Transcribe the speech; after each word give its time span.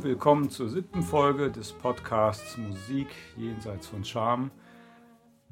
und 0.00 0.04
willkommen 0.04 0.48
zur 0.48 0.70
siebten 0.70 1.02
Folge 1.02 1.50
des 1.50 1.72
Podcasts 1.72 2.56
Musik 2.56 3.08
jenseits 3.36 3.86
von 3.86 4.02
Charme. 4.02 4.50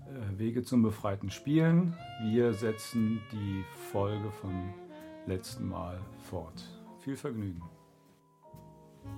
Äh, 0.07 0.39
Wege 0.39 0.63
zum 0.63 0.81
befreiten 0.81 1.31
Spielen. 1.31 1.95
Wir 2.23 2.55
setzen 2.55 3.21
die 3.31 3.63
Folge 3.93 4.31
vom 4.31 4.73
letzten 5.27 5.69
Mal 5.69 6.01
fort. 6.31 6.65
Viel 7.01 7.17
Vergnügen. 7.17 7.63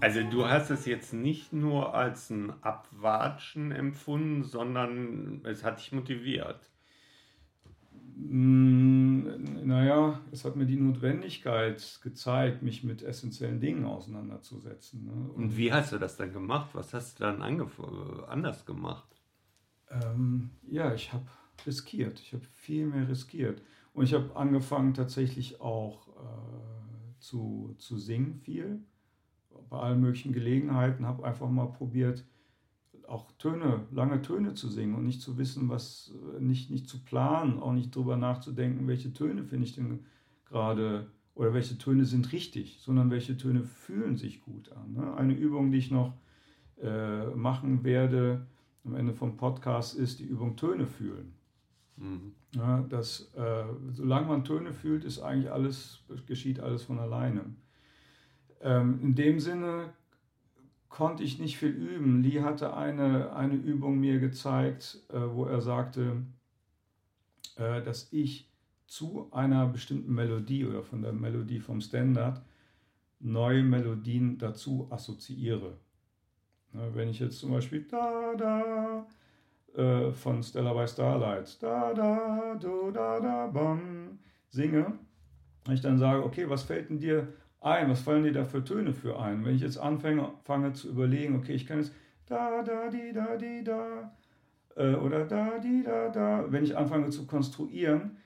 Also 0.01 0.21
du 0.25 0.49
hast 0.49 0.71
es 0.71 0.85
jetzt 0.85 1.13
nicht 1.13 1.53
nur 1.53 1.95
als 1.95 2.31
ein 2.31 2.53
Abwatschen 2.63 3.71
empfunden, 3.71 4.43
sondern 4.43 5.43
es 5.45 5.63
hat 5.63 5.79
dich 5.79 5.93
motiviert. 5.93 6.70
Mm, 8.29 9.67
naja, 9.67 10.21
es 10.31 10.45
hat 10.45 10.57
mir 10.57 10.67
die 10.67 10.77
Notwendigkeit 10.77 12.01
gezeigt, 12.03 12.63
mich 12.63 12.85
mit 12.85 13.03
essentiellen 13.03 13.61
Dingen 13.61 13.85
auseinanderzusetzen. 13.85 15.07
Ne? 15.07 15.13
Und, 15.13 15.45
Und, 15.45 15.57
wie 15.57 15.73
hast 15.73 15.93
du 15.93 15.99
das 15.99 16.17
dann 16.17 16.33
gemacht? 16.33 16.71
Was 16.75 16.93
hast 16.93 17.19
du 17.19 17.25
dann 17.25 17.43
anders 18.29 18.67
gemacht? 18.67 19.09
Ähm, 19.89 20.51
ja, 20.69 20.93
ich 20.95 21.13
habe 21.13 21.27
riskiert. 21.67 22.21
Ich 22.21 22.33
habe 22.33 22.45
viel 22.45 22.87
mehr 22.87 23.09
riskiert. 23.09 23.63
Und 23.93 24.05
ich 24.05 24.15
habe 24.15 24.37
angefangen 24.37 24.95
tatsächlich 24.95 25.61
auch 25.61 26.09
äh, 26.09 27.21
zu, 27.21 27.75
zu 27.79 27.99
singen 27.99 28.35
viel. 28.35 28.83
Bei 29.69 29.79
allen 29.79 30.01
möglichen 30.01 30.33
Gelegenheiten 30.33 31.07
habe 31.07 31.25
einfach 31.25 31.49
mal 31.49 31.67
probiert, 31.67 32.25
auch 33.11 33.33
Töne, 33.39 33.87
lange 33.91 34.23
Töne 34.23 34.55
zu 34.55 34.69
singen 34.69 34.95
und 34.95 35.05
nicht 35.05 35.21
zu 35.21 35.37
wissen, 35.37 35.69
was, 35.69 36.15
nicht, 36.39 36.71
nicht 36.71 36.89
zu 36.89 37.03
planen, 37.03 37.59
auch 37.59 37.73
nicht 37.73 37.95
drüber 37.95 38.17
nachzudenken, 38.17 38.87
welche 38.87 39.13
Töne 39.13 39.43
finde 39.43 39.67
ich 39.67 39.75
denn 39.75 40.05
gerade 40.47 41.11
oder 41.35 41.53
welche 41.53 41.77
Töne 41.77 42.05
sind 42.05 42.33
richtig, 42.33 42.79
sondern 42.81 43.11
welche 43.11 43.37
Töne 43.37 43.65
fühlen 43.65 44.17
sich 44.17 44.43
gut 44.43 44.71
an. 44.73 44.93
Ne? 44.93 45.15
Eine 45.15 45.35
Übung, 45.35 45.73
die 45.73 45.79
ich 45.79 45.91
noch 45.91 46.15
äh, 46.81 47.27
machen 47.35 47.83
werde 47.83 48.47
am 48.85 48.95
Ende 48.95 49.13
vom 49.13 49.37
Podcast, 49.37 49.97
ist 49.97 50.21
die 50.21 50.25
Übung 50.25 50.57
Töne 50.57 50.87
fühlen. 50.87 51.35
Mhm. 51.97 52.33
Ja, 52.55 52.83
das, 52.89 53.33
äh, 53.35 53.65
solange 53.93 54.29
man 54.29 54.45
Töne 54.45 54.73
fühlt, 54.73 55.05
ist 55.05 55.21
eigentlich 55.21 55.51
alles, 55.51 56.05
geschieht 56.27 56.61
alles 56.61 56.83
von 56.83 56.99
alleine. 56.99 57.45
Ähm, 58.61 59.01
in 59.03 59.15
dem 59.15 59.41
Sinne 59.41 59.95
konnte 60.91 61.23
ich 61.23 61.39
nicht 61.39 61.57
viel 61.57 61.71
üben. 61.71 62.23
Lee 62.23 62.43
hatte 62.43 62.77
eine, 62.77 63.33
eine 63.35 63.55
Übung 63.55 63.99
mir 63.99 64.19
gezeigt, 64.19 64.99
äh, 65.09 65.19
wo 65.19 65.47
er 65.47 65.63
sagte, 65.63 66.25
äh, 67.57 67.81
dass 67.81 68.13
ich 68.13 68.51
zu 68.87 69.29
einer 69.33 69.67
bestimmten 69.67 70.13
Melodie 70.13 70.67
oder 70.67 70.83
von 70.83 71.01
der 71.01 71.13
Melodie 71.13 71.61
vom 71.61 71.81
Standard 71.81 72.43
neue 73.21 73.63
Melodien 73.63 74.37
dazu 74.37 74.89
assoziiere. 74.91 75.79
Ne, 76.73 76.91
wenn 76.95 77.09
ich 77.09 77.21
jetzt 77.21 77.39
zum 77.39 77.53
Beispiel 77.53 77.87
da 77.89 78.35
da 78.35 79.07
äh, 79.75 80.13
von 80.13 80.43
Stella 80.43 80.73
by 80.73 80.89
Starlight 80.89 81.63
da 81.63 81.95
da 81.95 82.57
do 82.61 82.91
da 82.91 83.21
da 83.21 83.47
bam 83.47 84.19
singe, 84.49 84.99
wenn 85.65 85.75
ich 85.75 85.81
dann 85.81 85.99
sage, 85.99 86.25
okay, 86.25 86.49
was 86.49 86.65
fällt 86.65 86.91
denn 86.91 86.99
dir 86.99 87.33
ein? 87.61 87.89
Was 87.91 88.01
fallen 88.01 88.25
dir 88.25 88.33
da 88.33 88.45
für 88.45 88.65
Töne 88.65 88.93
für 88.93 89.19
ein? 89.19 89.45
Wenn 89.45 89.55
ich 89.55 89.63
jetzt 89.63 89.79
anfange 89.79 90.33
fange 90.45 90.73
zu 90.73 90.89
überlegen, 90.89 91.37
okay, 91.37 91.53
ich 91.53 91.67
kann 91.67 91.79
jetzt 91.79 91.93
da, 92.27 92.63
da, 92.63 92.89
di, 92.89 93.13
da, 93.13 93.37
di, 93.37 93.65
da 93.65 94.13
äh, 94.77 94.95
oder 94.95 95.25
da, 95.27 95.59
di, 95.59 95.83
da, 95.83 96.09
da. 96.09 96.45
Wenn 96.49 96.65
ich 96.65 96.77
anfange 96.77 97.11
zu 97.11 97.27
konstruieren, 97.27 98.17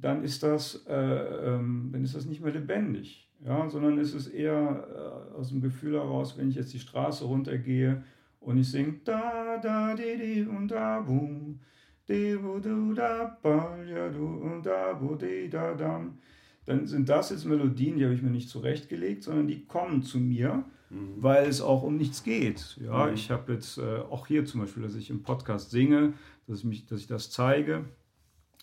dann 0.00 0.22
ist 0.22 0.42
das, 0.42 0.84
äh, 0.86 0.94
ähm, 0.94 1.90
dann 1.92 2.02
ist 2.02 2.14
das 2.14 2.26
nicht 2.26 2.42
mehr 2.42 2.52
lebendig, 2.52 3.30
ja, 3.40 3.68
sondern 3.68 3.98
ist 3.98 4.14
es 4.14 4.26
eher 4.26 4.52
äh, 4.52 5.36
aus 5.36 5.48
dem 5.48 5.60
Gefühl 5.60 5.94
heraus, 5.94 6.36
wenn 6.36 6.48
ich 6.48 6.56
jetzt 6.56 6.74
die 6.74 6.80
Straße 6.80 7.24
runtergehe 7.24 8.02
und 8.40 8.58
ich 8.58 8.70
singe 8.70 9.00
da, 9.04 9.58
da, 9.62 9.94
di, 9.94 10.16
di 10.16 10.42
und 10.42 10.68
da, 10.68 11.00
boom, 11.00 11.60
di, 12.08 12.36
bu, 12.36 12.58
du, 12.58 12.92
da, 12.92 13.38
ba, 13.40 13.78
ja, 13.84 14.08
du 14.08 14.26
und 14.26 14.66
da, 14.66 14.92
bu, 14.92 15.14
di, 15.14 15.48
da, 15.48 15.74
dam 15.74 16.18
dann 16.66 16.86
sind 16.86 17.08
das 17.08 17.30
jetzt 17.30 17.44
Melodien, 17.44 17.98
die 17.98 18.04
habe 18.04 18.14
ich 18.14 18.22
mir 18.22 18.30
nicht 18.30 18.48
zurechtgelegt, 18.48 19.22
sondern 19.22 19.48
die 19.48 19.64
kommen 19.64 20.02
zu 20.02 20.18
mir, 20.18 20.64
mhm. 20.90 21.16
weil 21.16 21.46
es 21.46 21.60
auch 21.60 21.82
um 21.82 21.96
nichts 21.96 22.22
geht. 22.22 22.78
Ja, 22.82 23.06
mhm. 23.06 23.14
ich 23.14 23.30
habe 23.30 23.52
jetzt 23.52 23.78
äh, 23.78 23.98
auch 23.98 24.26
hier 24.26 24.44
zum 24.44 24.60
Beispiel, 24.60 24.82
dass 24.82 24.94
ich 24.94 25.10
im 25.10 25.22
Podcast 25.22 25.70
singe, 25.70 26.14
dass 26.46 26.60
ich, 26.60 26.64
mich, 26.64 26.86
dass 26.86 27.00
ich 27.00 27.06
das 27.06 27.30
zeige, 27.30 27.84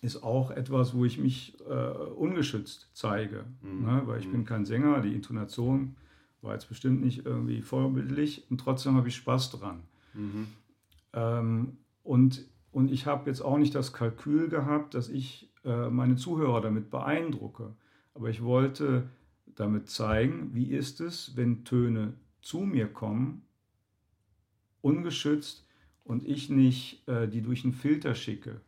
ist 0.01 0.23
auch 0.23 0.49
etwas, 0.49 0.95
wo 0.95 1.05
ich 1.05 1.19
mich 1.19 1.57
äh, 1.69 1.73
ungeschützt 1.73 2.89
zeige, 2.93 3.45
mhm. 3.61 3.85
ne? 3.85 4.01
weil 4.05 4.19
ich 4.19 4.27
mhm. 4.27 4.31
bin 4.31 4.45
kein 4.45 4.65
Sänger, 4.65 5.01
die 5.01 5.13
Intonation 5.13 5.95
war 6.41 6.53
jetzt 6.53 6.69
bestimmt 6.69 7.03
nicht 7.03 7.25
irgendwie 7.25 7.61
vorbildlich 7.61 8.47
und 8.49 8.59
trotzdem 8.59 8.95
habe 8.95 9.07
ich 9.07 9.15
Spaß 9.15 9.51
dran. 9.51 9.83
Mhm. 10.15 10.47
Ähm, 11.13 11.77
und, 12.03 12.45
und 12.71 12.91
ich 12.91 13.05
habe 13.05 13.29
jetzt 13.29 13.41
auch 13.41 13.59
nicht 13.59 13.75
das 13.75 13.93
Kalkül 13.93 14.49
gehabt, 14.49 14.95
dass 14.95 15.07
ich 15.09 15.51
äh, 15.63 15.89
meine 15.89 16.15
Zuhörer 16.15 16.61
damit 16.61 16.89
beeindrucke. 16.89 17.75
Aber 18.21 18.29
ich 18.29 18.43
wollte 18.43 19.09
damit 19.55 19.89
zeigen, 19.89 20.53
wie 20.53 20.65
ist 20.65 21.01
es, 21.01 21.35
wenn 21.37 21.63
Töne 21.63 22.13
zu 22.43 22.59
mir 22.59 22.85
kommen, 22.85 23.41
ungeschützt 24.81 25.65
und 26.03 26.27
ich 26.27 26.51
nicht 26.51 27.07
äh, 27.07 27.27
die 27.27 27.41
durch 27.41 27.63
einen 27.63 27.73
Filter 27.73 28.13
schicke. 28.13 28.61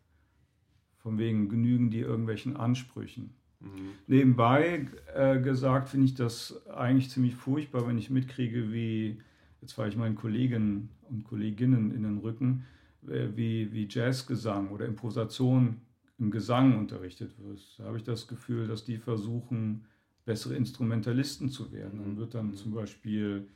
Von 0.97 1.19
wegen 1.19 1.49
genügen 1.49 1.91
die 1.91 1.99
irgendwelchen 1.99 2.57
Ansprüchen. 2.57 3.35
Mhm. 3.59 3.91
Nebenbei 4.07 4.87
äh, 5.13 5.39
gesagt 5.39 5.89
finde 5.89 6.07
ich 6.07 6.15
das 6.15 6.65
eigentlich 6.69 7.11
ziemlich 7.11 7.35
furchtbar, 7.35 7.87
wenn 7.87 7.99
ich 7.99 8.09
mitkriege, 8.09 8.73
wie, 8.73 9.21
jetzt 9.61 9.73
fahre 9.73 9.87
ich 9.87 9.95
meinen 9.95 10.15
Kolleginnen 10.15 10.89
und 11.11 11.25
Kolleginnen 11.25 11.91
in 11.91 12.01
den 12.01 12.17
Rücken, 12.17 12.65
äh, 13.07 13.27
wie, 13.35 13.71
wie 13.71 13.88
Jazzgesang 13.88 14.69
oder 14.69 14.88
Improvisation 14.88 15.79
im 16.19 16.31
Gesang 16.31 16.77
unterrichtet 16.77 17.38
wirst, 17.39 17.80
da 17.80 17.86
habe 17.86 17.98
ich 17.98 18.04
das 18.04 18.27
Gefühl, 18.27 18.68
dass 18.68 18.83
die 18.86 18.98
versuchen, 18.98 19.86
bessere 20.25 20.56
Instrumentalisten 20.56 21.50
zu 21.50 21.71
werden. 21.71 22.00
Dann 22.00 22.18
wird 22.18 22.33
dann 22.33 22.48
mhm. 22.48 22.56
zum 22.56 22.74
Beispiel 22.74 23.50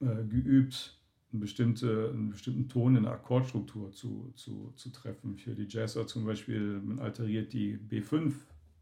äh, 0.00 0.24
geübt, 0.24 0.98
eine 1.32 1.40
bestimmte, 1.40 2.10
einen 2.12 2.30
bestimmten 2.30 2.68
Ton 2.68 2.96
in 2.96 3.04
der 3.04 3.12
Akkordstruktur 3.12 3.92
zu, 3.92 4.32
zu, 4.36 4.72
zu 4.76 4.90
treffen. 4.90 5.36
Für 5.38 5.54
die 5.54 5.66
Jazzer 5.68 6.06
zum 6.06 6.26
Beispiel, 6.26 6.80
man 6.80 6.98
alteriert 6.98 7.52
die 7.52 7.78
B5 7.78 8.34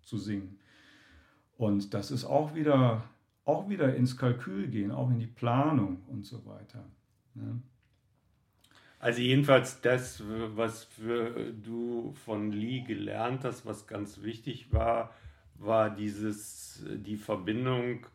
zu 0.03 0.19
singen. 0.19 0.59
Und 1.57 1.95
das 1.95 2.11
ist 2.11 2.25
auch 2.25 2.55
wieder, 2.55 3.05
auch 3.45 3.69
wieder 3.69 3.95
ins 3.95 4.17
Kalkül 4.17 4.69
gehen, 4.69 4.91
auch 4.91 5.11
in 5.11 5.21
die 5.21 5.27
Planung 5.27 6.03
und 6.09 6.25
so 6.25 6.45
weiter. 6.47 6.85
Ne? 7.35 7.63
Also 9.01 9.23
jedenfalls 9.23 9.81
das, 9.81 10.23
was 10.55 10.87
du 11.65 12.15
von 12.27 12.53
Lee 12.53 12.83
gelernt 12.83 13.45
hast, 13.45 13.65
was 13.65 13.87
ganz 13.87 14.23
wichtig 14.23 14.73
war, 14.73 15.15
war 15.55 15.89
dieses, 15.89 16.85
die 16.87 17.17
Verbindung 17.17 18.07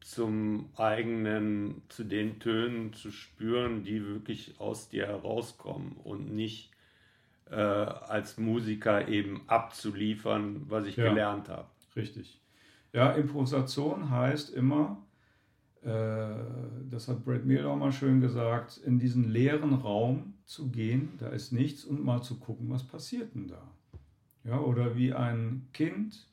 zum 0.00 0.70
eigenen, 0.76 1.82
zu 1.88 2.02
den 2.02 2.40
Tönen 2.40 2.92
zu 2.94 3.12
spüren, 3.12 3.84
die 3.84 4.04
wirklich 4.04 4.58
aus 4.58 4.88
dir 4.88 5.06
herauskommen 5.06 5.96
und 6.02 6.34
nicht 6.34 6.72
äh, 7.50 7.54
als 7.54 8.38
Musiker 8.38 9.06
eben 9.06 9.42
abzuliefern, 9.46 10.62
was 10.68 10.86
ich 10.86 10.96
ja, 10.96 11.08
gelernt 11.08 11.48
habe. 11.48 11.68
Richtig. 11.94 12.40
Ja, 12.92 13.12
Improvisation 13.12 14.10
heißt 14.10 14.50
immer, 14.50 14.96
das 15.82 17.08
hat 17.08 17.24
Brad 17.24 17.44
Meal 17.44 17.66
auch 17.66 17.76
mal 17.76 17.92
schön 17.92 18.20
gesagt, 18.20 18.78
in 18.78 18.98
diesen 18.98 19.30
leeren 19.30 19.74
Raum 19.74 20.34
zu 20.44 20.70
gehen, 20.70 21.10
da 21.18 21.28
ist 21.28 21.52
nichts 21.52 21.84
und 21.84 22.04
mal 22.04 22.22
zu 22.22 22.38
gucken, 22.38 22.68
was 22.70 22.82
passiert 22.82 23.34
denn 23.34 23.48
da. 23.48 23.62
Ja, 24.44 24.60
oder 24.60 24.96
wie 24.96 25.12
ein 25.12 25.68
Kind, 25.72 26.26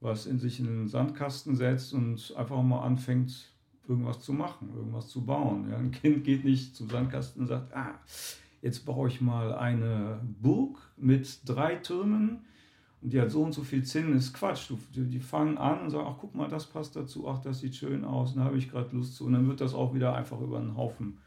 was 0.00 0.26
in 0.26 0.38
sich 0.38 0.60
in 0.60 0.66
den 0.66 0.88
Sandkasten 0.88 1.56
setzt 1.56 1.94
und 1.94 2.34
einfach 2.36 2.62
mal 2.62 2.82
anfängt, 2.82 3.50
irgendwas 3.88 4.20
zu 4.20 4.32
machen, 4.32 4.70
irgendwas 4.74 5.08
zu 5.08 5.24
bauen. 5.24 5.70
Ja, 5.70 5.78
ein 5.78 5.90
Kind 5.90 6.24
geht 6.24 6.44
nicht 6.44 6.76
zum 6.76 6.88
Sandkasten 6.88 7.42
und 7.42 7.48
sagt, 7.48 7.74
ah, 7.74 7.98
jetzt 8.62 8.84
baue 8.86 9.08
ich 9.08 9.20
mal 9.20 9.54
eine 9.54 10.20
Burg 10.40 10.78
mit 10.96 11.40
drei 11.44 11.76
Türmen 11.76 12.44
und 13.04 13.12
die 13.12 13.20
hat 13.20 13.30
so 13.30 13.42
und 13.42 13.52
so 13.52 13.62
viel 13.62 13.84
Zinn, 13.84 14.16
ist 14.16 14.32
Quatsch. 14.32 14.70
Du, 14.70 14.78
die 14.94 15.20
fangen 15.20 15.58
an 15.58 15.82
und 15.82 15.90
sagen, 15.90 16.06
ach 16.08 16.16
guck 16.18 16.34
mal, 16.34 16.48
das 16.48 16.64
passt 16.64 16.96
dazu, 16.96 17.28
ach 17.28 17.38
das 17.38 17.60
sieht 17.60 17.76
schön 17.76 18.02
aus, 18.02 18.34
da 18.34 18.44
habe 18.44 18.56
ich 18.56 18.70
gerade 18.70 18.96
Lust 18.96 19.16
zu. 19.16 19.26
Und 19.26 19.34
dann 19.34 19.46
wird 19.46 19.60
das 19.60 19.74
auch 19.74 19.92
wieder 19.92 20.14
einfach 20.14 20.40
über 20.40 20.56
einen 20.56 20.74
Haufen 20.74 21.18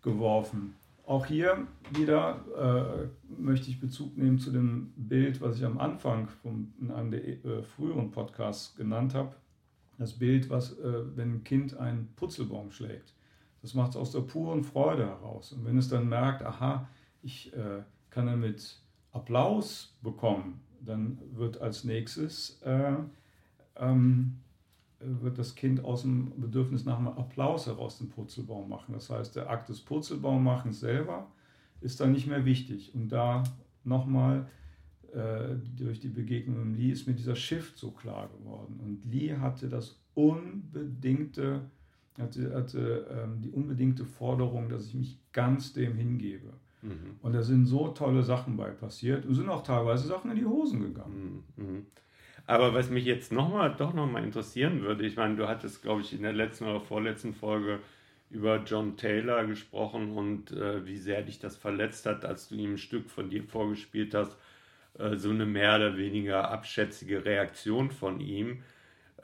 geworfen. 0.00 0.74
Auch 1.04 1.26
hier 1.26 1.66
wieder 1.94 3.10
äh, 3.28 3.42
möchte 3.42 3.68
ich 3.68 3.78
Bezug 3.78 4.16
nehmen 4.16 4.38
zu 4.38 4.50
dem 4.50 4.94
Bild, 4.96 5.42
was 5.42 5.58
ich 5.58 5.66
am 5.66 5.78
Anfang 5.78 6.28
vom, 6.28 6.72
in 6.80 6.90
einem 6.90 7.10
der 7.10 7.22
äh, 7.44 7.62
früheren 7.62 8.10
Podcasts 8.10 8.74
genannt 8.74 9.14
habe. 9.14 9.34
Das 9.98 10.14
Bild, 10.14 10.48
was, 10.48 10.78
äh, 10.78 11.02
wenn 11.14 11.34
ein 11.34 11.44
Kind 11.44 11.76
einen 11.76 12.08
Putzelbaum 12.16 12.70
schlägt. 12.70 13.12
Das 13.60 13.74
macht 13.74 13.90
es 13.90 13.96
aus 13.96 14.12
der 14.12 14.20
puren 14.20 14.64
Freude 14.64 15.04
heraus. 15.04 15.52
Und 15.52 15.66
wenn 15.66 15.76
es 15.76 15.90
dann 15.90 16.08
merkt, 16.08 16.42
aha, 16.42 16.88
ich 17.22 17.52
äh, 17.52 17.82
kann 18.08 18.24
damit 18.24 18.80
Applaus 19.12 19.94
bekommen, 20.00 20.62
dann 20.84 21.18
wird 21.32 21.60
als 21.60 21.84
nächstes 21.84 22.60
äh, 22.62 22.94
ähm, 23.76 24.38
wird 25.04 25.38
das 25.38 25.54
Kind 25.54 25.84
aus 25.84 26.02
dem 26.02 26.32
Bedürfnis 26.40 26.84
nach 26.84 26.98
einem 26.98 27.08
Applaus 27.08 27.66
heraus 27.66 27.98
den 27.98 28.08
Purzelbaum 28.08 28.68
machen. 28.68 28.94
Das 28.94 29.10
heißt, 29.10 29.36
der 29.36 29.50
Akt 29.50 29.68
des 29.68 29.80
Purzelbaummachens 29.80 30.80
selber 30.80 31.26
ist 31.80 32.00
dann 32.00 32.12
nicht 32.12 32.26
mehr 32.26 32.44
wichtig. 32.44 32.94
Und 32.94 33.08
da 33.08 33.42
nochmal 33.84 34.46
äh, 35.12 35.56
durch 35.76 36.00
die 36.00 36.08
Begegnung 36.08 36.70
mit 36.70 36.78
Lee 36.78 36.90
ist 36.90 37.06
mir 37.06 37.14
dieser 37.14 37.36
Shift 37.36 37.78
so 37.78 37.90
klar 37.90 38.28
geworden. 38.28 38.80
Und 38.82 39.04
Lee 39.04 39.36
hatte 39.36 39.68
das 39.68 40.00
unbedingte, 40.14 41.62
hatte, 42.18 42.54
hatte 42.54 43.06
ähm, 43.10 43.40
die 43.42 43.50
unbedingte 43.50 44.04
Forderung, 44.04 44.68
dass 44.68 44.86
ich 44.86 44.94
mich 44.94 45.18
ganz 45.32 45.72
dem 45.72 45.96
hingebe. 45.96 46.52
Mhm. 46.82 47.16
Und 47.22 47.32
da 47.32 47.42
sind 47.42 47.66
so 47.66 47.88
tolle 47.88 48.22
Sachen 48.22 48.56
bei 48.56 48.70
passiert 48.70 49.24
und 49.24 49.34
sind 49.34 49.48
auch 49.48 49.62
teilweise 49.62 50.08
Sachen 50.08 50.30
in 50.30 50.36
die 50.36 50.44
Hosen 50.44 50.82
gegangen. 50.82 51.44
Mhm. 51.56 51.64
mhm. 51.64 51.86
Aber 52.44 52.74
was 52.74 52.90
mich 52.90 53.04
jetzt 53.04 53.30
noch 53.30 53.50
mal, 53.50 53.68
doch 53.68 53.94
nochmal 53.94 54.24
interessieren 54.24 54.82
würde, 54.82 55.06
ich 55.06 55.16
meine, 55.16 55.36
du 55.36 55.46
hattest, 55.46 55.80
glaube 55.80 56.00
ich, 56.00 56.12
in 56.12 56.22
der 56.22 56.32
letzten 56.32 56.64
oder 56.64 56.80
vorletzten 56.80 57.34
Folge 57.34 57.78
über 58.30 58.62
John 58.64 58.96
Taylor 58.96 59.46
gesprochen 59.46 60.16
und 60.16 60.50
äh, 60.52 60.84
wie 60.84 60.96
sehr 60.96 61.22
dich 61.22 61.38
das 61.38 61.56
verletzt 61.56 62.06
hat, 62.06 62.24
als 62.24 62.48
du 62.48 62.56
ihm 62.56 62.72
ein 62.72 62.78
Stück 62.78 63.10
von 63.10 63.30
dir 63.30 63.44
vorgespielt 63.44 64.14
hast, 64.14 64.36
äh, 64.98 65.16
so 65.16 65.30
eine 65.30 65.46
mehr 65.46 65.76
oder 65.76 65.96
weniger 65.96 66.50
abschätzige 66.50 67.24
Reaktion 67.24 67.90
von 67.90 68.20
ihm. 68.20 68.62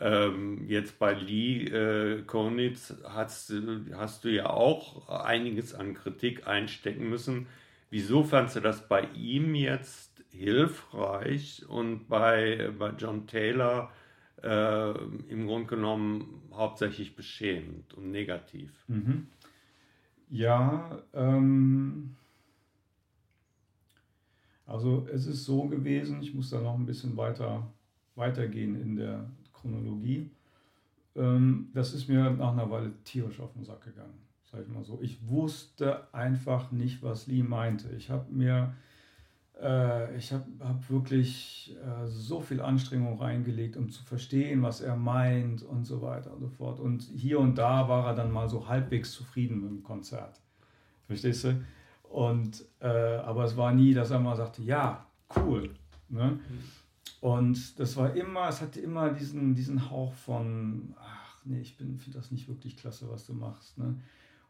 Ähm, 0.01 0.69
jetzt 0.69 0.99
bei 0.99 1.13
Lee 1.13 1.65
äh, 1.65 2.23
Konitz 2.23 2.95
hast, 3.05 3.53
hast 3.95 4.25
du 4.25 4.29
ja 4.29 4.49
auch 4.49 5.09
einiges 5.09 5.75
an 5.75 5.95
Kritik 5.95 6.47
einstecken 6.47 7.09
müssen. 7.09 7.47
Wieso 7.91 8.23
fandst 8.23 8.55
du 8.55 8.61
das 8.61 8.87
bei 8.87 9.09
ihm 9.17 9.55
jetzt 9.55 10.23
hilfreich 10.31 11.65
und 11.69 12.07
bei, 12.09 12.71
bei 12.79 12.91
John 12.91 13.27
Taylor 13.27 13.91
äh, 14.43 14.91
im 15.29 15.47
Grunde 15.47 15.67
genommen 15.67 16.43
hauptsächlich 16.53 17.17
beschämend 17.17 17.95
und 17.95 18.13
negativ? 18.13 18.71
Mhm. 18.87 19.27
Ja, 20.31 21.03
ähm, 21.13 22.15
also 24.67 25.09
es 25.13 25.27
ist 25.27 25.45
so 25.45 25.65
gewesen, 25.65 26.23
ich 26.23 26.35
muss 26.35 26.51
da 26.51 26.61
noch 26.61 26.75
ein 26.75 26.87
bisschen 26.87 27.17
weiter 27.17 27.67
weitergehen 28.15 28.81
in 28.81 28.97
der 28.97 29.31
Chronologie. 29.61 30.31
Ähm, 31.17 31.71
das 31.75 31.95
ist 31.95 32.09
mir 32.09 32.31
nach 32.31 32.53
einer 32.53 32.71
Weile 32.71 32.93
tierisch 33.05 33.41
auf 33.41 33.53
den 33.53 33.65
Sack 33.65 33.85
gegangen, 33.85 34.19
sage 34.51 34.65
ich 34.65 34.69
mal 34.69 34.85
so. 34.85 34.99
Ich 35.03 35.27
wusste 35.29 36.13
einfach 36.15 36.71
nicht, 36.71 37.03
was 37.03 37.27
Lee 37.27 37.43
meinte. 37.43 37.89
Ich 37.97 38.11
habe 38.11 38.31
mir, 38.33 38.75
äh, 39.61 40.17
ich 40.17 40.33
habe 40.33 40.45
hab 40.61 40.89
wirklich 40.91 41.77
äh, 41.83 42.07
so 42.07 42.41
viel 42.41 42.61
Anstrengung 42.61 43.19
reingelegt, 43.19 43.77
um 43.77 43.91
zu 43.91 44.03
verstehen, 44.05 44.63
was 44.63 44.81
er 44.81 44.97
meint 44.97 45.63
und 45.63 45.85
so 45.85 46.03
weiter 46.03 46.33
und 46.33 46.41
so 46.41 46.49
fort. 46.49 46.79
Und 46.79 47.03
hier 47.03 47.41
und 47.41 47.57
da 47.59 47.89
war 47.89 48.07
er 48.07 48.15
dann 48.15 48.31
mal 48.31 48.49
so 48.49 48.69
halbwegs 48.69 49.13
zufrieden 49.13 49.61
mit 49.61 49.71
dem 49.71 49.83
Konzert. 49.83 50.41
Verstehst 51.07 51.45
du? 51.45 51.65
Und, 52.11 52.65
äh, 52.81 52.87
aber 52.87 53.45
es 53.45 53.57
war 53.57 53.73
nie, 53.73 53.93
dass 53.93 54.11
er 54.11 54.21
mal 54.21 54.37
sagte, 54.37 54.63
ja, 54.63 55.07
cool. 55.37 55.71
Ne? 56.09 56.33
Mhm. 56.33 56.78
Und 57.21 57.79
das 57.81 57.97
war 57.97 58.15
immer, 58.15 58.49
es 58.49 58.61
hatte 58.61 58.81
immer 58.81 59.11
diesen, 59.11 59.55
diesen 59.55 59.91
Hauch 59.91 60.15
von, 60.15 60.95
ach 61.01 61.45
nee, 61.45 61.61
ich 61.61 61.75
finde 61.75 61.99
das 62.13 62.31
nicht 62.31 62.49
wirklich 62.49 62.77
klasse, 62.77 63.09
was 63.11 63.27
du 63.27 63.35
machst. 63.35 63.79
Ne? 63.79 63.97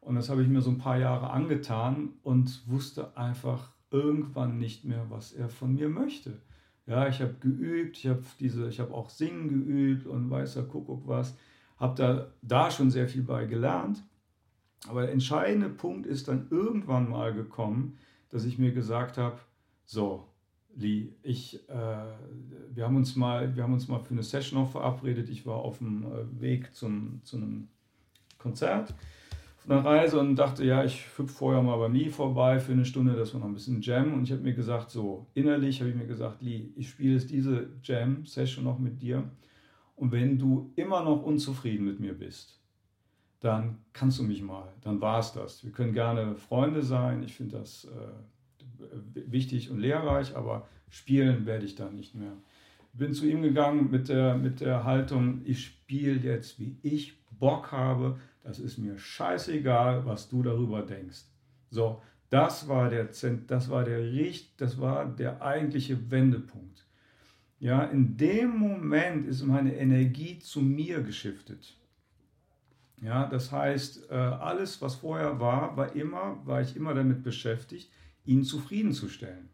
Und 0.01 0.15
das 0.15 0.29
habe 0.29 0.43
ich 0.43 0.49
mir 0.49 0.61
so 0.61 0.71
ein 0.71 0.79
paar 0.79 0.99
Jahre 0.99 1.31
angetan 1.31 2.11
und 2.23 2.63
wusste 2.69 3.17
einfach 3.17 3.71
irgendwann 3.91 4.59
nicht 4.59 4.85
mehr, 4.85 5.07
was 5.09 5.33
er 5.33 5.49
von 5.49 5.75
mir 5.75 5.89
möchte. 5.89 6.41
Ja, 6.87 7.09
ich 7.09 7.21
habe 7.21 7.35
geübt, 7.41 7.99
ich 7.99 8.07
habe 8.07 8.23
diese, 8.41 8.71
auch 8.93 9.11
Singen 9.11 9.49
geübt 9.49 10.07
und 10.07 10.31
weißer 10.31 10.65
Kuckuck 10.65 11.07
was, 11.07 11.37
habe 11.79 11.95
da, 11.97 12.27
da 12.43 12.71
schon 12.71 12.91
sehr 12.91 13.09
viel 13.09 13.23
bei 13.23 13.45
gelernt. 13.45 14.03
Aber 14.89 15.03
der 15.03 15.13
entscheidende 15.13 15.69
Punkt 15.69 16.07
ist 16.07 16.29
dann 16.29 16.47
irgendwann 16.51 17.11
mal 17.11 17.35
gekommen, 17.35 17.99
dass 18.31 18.45
ich 18.45 18.59
mir 18.59 18.73
gesagt 18.73 19.19
habe, 19.19 19.39
so, 19.85 20.29
Lee, 20.77 21.13
ich, 21.23 21.69
äh, 21.69 22.05
wir, 22.75 22.85
haben 22.85 22.97
uns 22.97 23.17
mal, 23.17 23.55
wir 23.57 23.63
haben 23.63 23.73
uns 23.73 23.89
mal 23.89 23.99
für 24.01 24.13
eine 24.13 24.23
Session 24.23 24.61
noch 24.61 24.71
verabredet. 24.71 25.29
Ich 25.29 25.45
war 25.47 25.57
auf 25.57 25.79
dem 25.79 26.05
äh, 26.05 26.41
Weg 26.41 26.75
zum, 26.75 27.21
zu 27.25 27.37
einem 27.37 27.69
Konzert 28.39 28.95
auf 29.59 29.71
einer 29.71 29.85
Reise 29.85 30.21
und 30.21 30.37
dachte, 30.37 30.65
ja, 30.65 30.85
ich 30.85 31.07
hüpfe 31.19 31.27
vorher 31.27 31.63
mal 31.63 31.77
bei 31.79 31.89
Lee 31.89 32.09
vorbei 32.09 32.61
für 32.61 32.73
eine 32.73 32.85
Stunde, 32.85 33.15
dass 33.15 33.35
wir 33.35 33.41
noch 33.41 33.47
ein 33.47 33.55
bisschen 33.55 33.83
Jam. 33.83 34.15
Und 34.15 34.23
ich 34.23 34.33
habe 34.33 34.43
mir 34.43 34.55
gesagt, 34.55 34.91
so 34.91 35.27
innerlich 35.35 35.81
habe 35.81 35.91
ich 35.91 35.97
mir 35.97 36.07
gesagt, 36.07 36.43
Lee, 36.43 36.71
ich 36.77 36.91
spiele 36.91 37.15
jetzt 37.15 37.31
diese 37.31 37.69
Jam-Session 37.83 38.65
noch 38.65 38.79
mit 38.79 39.03
dir. 39.03 39.29
Und 39.97 40.13
wenn 40.13 40.39
du 40.39 40.73
immer 40.77 41.03
noch 41.03 41.23
unzufrieden 41.23 41.85
mit 41.85 41.99
mir 41.99 42.15
bist, 42.17 42.61
dann 43.41 43.79
kannst 43.93 44.19
du 44.21 44.23
mich 44.23 44.43
mal. 44.43 44.73
Dann 44.83 45.01
war 45.01 45.19
es 45.19 45.33
das. 45.33 45.65
Wir 45.65 45.73
können 45.73 45.93
gerne 45.93 46.37
Freunde 46.37 46.83
sein. 46.83 47.23
Ich 47.23 47.35
finde 47.35 47.59
das. 47.59 47.85
Äh, 47.85 48.38
wichtig 49.15 49.71
und 49.71 49.81
lehrreich, 49.81 50.37
aber 50.37 50.69
spielen 50.89 51.47
werde 51.47 51.67
ich 51.67 51.75
da 51.75 51.91
nicht 51.91 52.15
mehr. 52.15 52.33
Bin 52.93 53.13
zu 53.13 53.27
ihm 53.27 53.43
gegangen 53.43 53.91
mit 53.91 54.09
der, 54.09 54.37
mit 54.37 54.61
der 54.61 54.85
Haltung, 54.85 55.43
ich 55.45 55.65
spiele 55.65 56.19
jetzt, 56.19 56.59
wie 56.59 56.79
ich 56.83 57.19
Bock 57.39 57.71
habe. 57.73 58.19
Das 58.43 58.59
ist 58.59 58.79
mir 58.79 58.99
scheißegal, 58.99 60.07
was 60.07 60.29
du 60.29 60.43
darüber 60.43 60.83
denkst. 60.83 61.25
So, 61.71 62.03
das 62.31 62.69
war 62.69 62.89
der, 62.89 63.05
das 63.05 63.71
war 63.71 63.85
der, 63.85 64.03
das 64.57 64.81
war 64.81 65.07
der 65.07 65.43
eigentliche 65.43 66.11
Wendepunkt. 66.11 66.87
Ja, 67.61 67.85
in 67.85 68.17
dem 68.17 68.57
Moment 68.57 69.27
ist 69.27 69.43
meine 69.43 69.75
Energie 69.77 70.39
zu 70.39 70.61
mir 70.61 71.03
geschiftet. 71.03 71.77
Ja, 73.01 73.27
das 73.27 73.53
heißt, 73.53 74.11
äh, 74.11 74.15
alles, 74.15 74.81
was 74.83 74.97
vorher 74.97 75.39
war, 75.41 75.77
war 75.77 75.95
immer, 75.95 76.41
war 76.45 76.61
ich 76.61 76.77
immer 76.77 76.95
damit 76.95 77.23
beschäftigt, 77.23 77.91
ihn 78.29 78.45
zufriedenzustellen. 78.45 79.49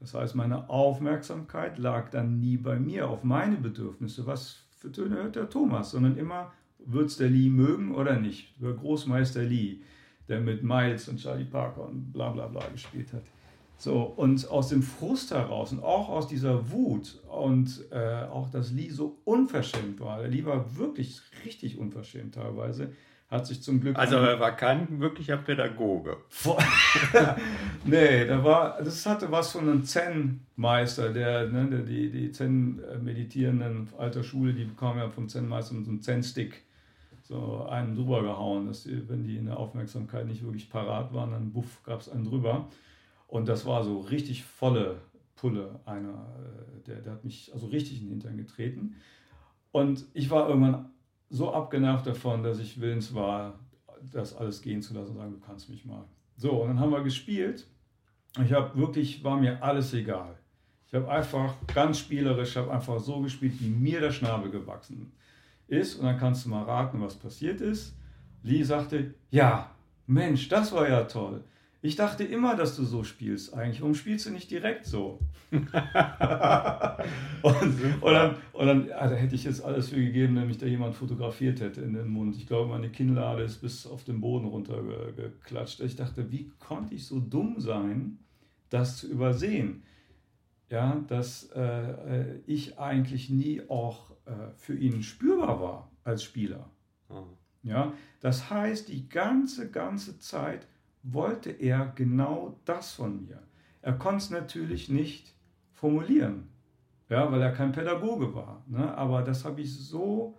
Das 0.00 0.14
heißt, 0.14 0.34
meine 0.34 0.68
Aufmerksamkeit 0.68 1.78
lag 1.78 2.10
dann 2.10 2.40
nie 2.40 2.56
bei 2.56 2.78
mir 2.78 3.08
auf 3.08 3.24
meine 3.24 3.56
Bedürfnisse. 3.56 4.26
Was 4.26 4.64
für 4.76 4.90
Töne 4.90 5.16
hört 5.16 5.36
der 5.36 5.48
Thomas? 5.48 5.90
Sondern 5.90 6.16
immer, 6.16 6.52
wird 6.78 7.06
es 7.06 7.16
der 7.16 7.30
Lee 7.30 7.48
mögen 7.48 7.94
oder 7.94 8.18
nicht? 8.18 8.60
Der 8.60 8.72
Großmeister 8.72 9.42
Lee, 9.42 9.80
der 10.28 10.40
mit 10.40 10.62
Miles 10.62 11.08
und 11.08 11.18
Charlie 11.18 11.44
Parker 11.44 11.88
und 11.88 12.12
bla 12.12 12.30
bla 12.30 12.46
bla 12.46 12.66
gespielt 12.68 13.12
hat. 13.12 13.22
So, 13.78 14.02
und 14.02 14.48
aus 14.50 14.68
dem 14.68 14.82
Frust 14.82 15.30
heraus 15.32 15.72
und 15.72 15.82
auch 15.82 16.08
aus 16.08 16.28
dieser 16.28 16.70
Wut 16.70 17.20
und 17.28 17.84
äh, 17.90 18.24
auch, 18.24 18.48
dass 18.48 18.72
Lee 18.72 18.88
so 18.88 19.18
unverschämt 19.24 20.00
war, 20.00 20.20
der 20.20 20.28
Lee 20.28 20.46
war 20.46 20.76
wirklich 20.76 21.20
richtig 21.44 21.76
unverschämt 21.76 22.34
teilweise, 22.34 22.92
hat 23.28 23.46
sich 23.46 23.62
zum 23.62 23.80
Glück. 23.80 23.98
Also 23.98 24.16
er 24.16 24.38
war 24.38 24.54
kein 24.54 25.00
wirklicher 25.00 25.36
Pädagoge. 25.36 26.18
nee, 27.84 28.24
da 28.24 28.44
war, 28.44 28.82
das 28.82 29.04
hatte 29.04 29.30
was 29.32 29.52
von 29.52 29.68
einem 29.68 29.84
Zen-Meister, 29.84 31.12
der, 31.12 31.48
ne, 31.48 31.68
der, 31.68 31.80
die, 31.80 32.10
die 32.10 32.30
Zen-Meditierenden 32.30 33.88
alter 33.98 34.22
Schule, 34.22 34.52
die 34.52 34.64
bekamen 34.64 34.98
ja 34.98 35.10
vom 35.10 35.28
Zen-Meister 35.28 35.74
so 35.82 35.90
einen 35.90 36.02
Zen-Stick 36.02 36.66
so 37.28 37.66
einen 37.68 37.96
drüber 37.96 38.22
gehauen, 38.22 38.66
dass 38.66 38.84
die, 38.84 39.08
wenn 39.08 39.24
die 39.24 39.36
in 39.36 39.46
der 39.46 39.58
Aufmerksamkeit 39.58 40.26
nicht 40.26 40.44
wirklich 40.44 40.70
parat 40.70 41.12
waren, 41.12 41.32
dann 41.32 41.52
buff, 41.52 41.82
gab 41.82 42.00
es 42.00 42.08
einen 42.08 42.24
drüber. 42.24 42.68
Und 43.26 43.48
das 43.48 43.66
war 43.66 43.82
so 43.82 44.00
richtig 44.00 44.44
volle 44.44 45.00
Pulle 45.34 45.80
einer, 45.84 46.10
äh, 46.10 46.86
der, 46.86 47.00
der 47.00 47.12
hat 47.12 47.24
mich 47.24 47.50
also 47.52 47.66
richtig 47.66 48.00
in 48.00 48.04
den 48.04 48.20
Hintern 48.20 48.36
getreten. 48.36 48.94
Und 49.72 50.06
ich 50.14 50.30
war 50.30 50.48
irgendwann 50.48 50.90
so 51.28 51.52
abgenervt 51.52 52.06
davon, 52.06 52.42
dass 52.42 52.58
ich 52.58 52.80
willens 52.80 53.14
war, 53.14 53.58
das 54.12 54.36
alles 54.36 54.62
gehen 54.62 54.82
zu 54.82 54.94
lassen 54.94 55.10
und 55.10 55.16
sagen, 55.16 55.32
du 55.32 55.40
kannst 55.40 55.68
mich 55.68 55.84
mal. 55.84 56.04
So, 56.36 56.62
und 56.62 56.68
dann 56.68 56.80
haben 56.80 56.92
wir 56.92 57.02
gespielt. 57.02 57.66
Ich 58.44 58.52
habe 58.52 58.76
wirklich, 58.78 59.24
war 59.24 59.38
mir 59.38 59.62
alles 59.62 59.92
egal. 59.94 60.36
Ich 60.86 60.94
habe 60.94 61.10
einfach 61.10 61.54
ganz 61.74 61.98
spielerisch, 61.98 62.56
habe 62.56 62.70
einfach 62.70 63.00
so 63.00 63.20
gespielt, 63.20 63.54
wie 63.60 63.68
mir 63.68 64.00
der 64.00 64.12
Schnabel 64.12 64.50
gewachsen 64.50 65.12
ist. 65.66 65.96
Und 65.96 66.06
dann 66.06 66.18
kannst 66.18 66.44
du 66.44 66.50
mal 66.50 66.62
raten, 66.62 67.00
was 67.00 67.16
passiert 67.16 67.60
ist. 67.60 67.96
Lee 68.42 68.62
sagte, 68.62 69.14
ja, 69.30 69.70
Mensch, 70.06 70.48
das 70.48 70.72
war 70.72 70.88
ja 70.88 71.02
toll. 71.04 71.42
Ich 71.82 71.94
dachte 71.94 72.24
immer, 72.24 72.56
dass 72.56 72.74
du 72.74 72.84
so 72.84 73.04
spielst 73.04 73.54
eigentlich. 73.54 73.80
Warum 73.80 73.94
spielst 73.94 74.26
du 74.26 74.30
nicht 74.30 74.50
direkt 74.50 74.86
so? 74.86 75.20
und, 75.50 75.62
und, 77.42 78.12
dann, 78.12 78.36
und 78.52 78.66
dann 78.66 78.88
da 78.88 79.10
hätte 79.10 79.34
ich 79.34 79.44
jetzt 79.44 79.62
alles 79.62 79.90
für 79.90 79.96
gegeben, 79.96 80.36
wenn 80.36 80.48
mich 80.48 80.58
da 80.58 80.66
jemand 80.66 80.94
fotografiert 80.94 81.60
hätte 81.60 81.82
in 81.82 81.92
den 81.92 82.08
Mund. 82.08 82.36
Ich 82.36 82.46
glaube, 82.46 82.70
meine 82.70 82.90
Kinnlade 82.90 83.42
ist 83.42 83.60
bis 83.60 83.86
auf 83.86 84.04
den 84.04 84.20
Boden 84.20 84.46
runtergeklatscht. 84.46 85.80
Ich 85.80 85.96
dachte, 85.96 86.32
wie 86.32 86.50
konnte 86.58 86.94
ich 86.94 87.06
so 87.06 87.20
dumm 87.20 87.60
sein, 87.60 88.18
das 88.70 88.96
zu 88.96 89.08
übersehen? 89.08 89.84
Ja, 90.68 91.04
dass 91.06 91.50
äh, 91.54 92.38
ich 92.46 92.78
eigentlich 92.80 93.30
nie 93.30 93.62
auch 93.68 94.10
äh, 94.24 94.32
für 94.56 94.76
ihn 94.76 95.04
spürbar 95.04 95.60
war 95.60 95.92
als 96.02 96.24
Spieler. 96.24 96.68
Mhm. 97.08 97.36
Ja, 97.62 97.92
das 98.20 98.50
heißt, 98.50 98.88
die 98.88 99.08
ganze, 99.08 99.70
ganze 99.70 100.18
Zeit 100.18 100.66
wollte 101.12 101.50
er 101.50 101.92
genau 101.94 102.58
das 102.64 102.92
von 102.92 103.24
mir. 103.24 103.42
Er 103.82 103.92
konnte 103.92 104.18
es 104.18 104.30
natürlich 104.30 104.88
nicht 104.88 105.32
formulieren, 105.72 106.48
ja, 107.08 107.30
weil 107.30 107.40
er 107.40 107.52
kein 107.52 107.72
Pädagoge 107.72 108.34
war. 108.34 108.64
Ne? 108.66 108.96
Aber 108.96 109.22
das 109.22 109.44
habe 109.44 109.60
ich 109.60 109.72
so 109.72 110.38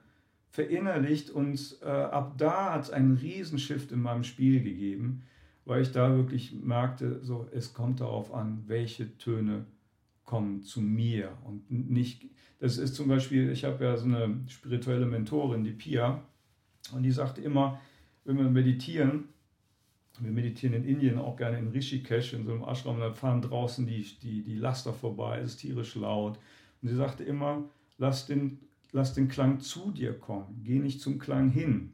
verinnerlicht 0.49 1.29
und 1.29 1.77
äh, 1.81 1.87
ab 1.87 2.33
da 2.37 2.73
hat 2.73 2.83
es 2.83 2.89
einen 2.89 3.15
Riesenshift 3.15 3.91
in 3.91 4.01
meinem 4.01 4.23
Spiel 4.23 4.61
gegeben, 4.61 5.23
weil 5.65 5.81
ich 5.81 5.91
da 5.91 6.15
wirklich 6.15 6.53
merkte, 6.53 7.23
so 7.23 7.47
es 7.53 7.73
kommt 7.73 8.01
darauf 8.01 8.33
an, 8.33 8.63
welche 8.67 9.17
Töne 9.17 9.65
kommen 10.23 10.63
zu 10.63 10.81
mir 10.81 11.31
und 11.45 11.71
nicht, 11.71 12.25
das 12.59 12.77
ist 12.77 12.95
zum 12.95 13.07
Beispiel, 13.07 13.51
ich 13.51 13.63
habe 13.63 13.83
ja 13.83 13.95
so 13.95 14.05
eine 14.05 14.41
spirituelle 14.47 15.05
Mentorin, 15.05 15.63
die 15.63 15.71
Pia, 15.71 16.21
und 16.91 17.03
die 17.03 17.11
sagt 17.11 17.37
immer, 17.37 17.79
wenn 18.25 18.37
wir 18.37 18.49
meditieren, 18.49 19.25
wir 20.19 20.31
meditieren 20.31 20.75
in 20.75 20.85
Indien 20.85 21.19
auch 21.19 21.35
gerne 21.35 21.59
in 21.59 21.69
Rishikesh, 21.69 22.33
in 22.33 22.45
so 22.45 22.51
einem 22.51 22.63
Ashram, 22.63 22.99
da 22.99 23.11
fahren 23.11 23.41
draußen 23.41 23.85
die, 23.85 24.05
die, 24.21 24.43
die 24.43 24.55
Laster 24.55 24.93
vorbei, 24.93 25.39
es 25.39 25.51
ist 25.51 25.57
tierisch 25.57 25.95
laut. 25.95 26.39
Und 26.81 26.89
sie 26.89 26.95
sagte 26.95 27.23
immer, 27.23 27.63
lass 27.97 28.25
den, 28.25 28.59
lass 28.91 29.13
den 29.13 29.27
Klang 29.27 29.59
zu 29.59 29.91
dir 29.91 30.13
kommen, 30.13 30.61
geh 30.63 30.79
nicht 30.79 31.01
zum 31.01 31.19
Klang 31.19 31.49
hin. 31.49 31.93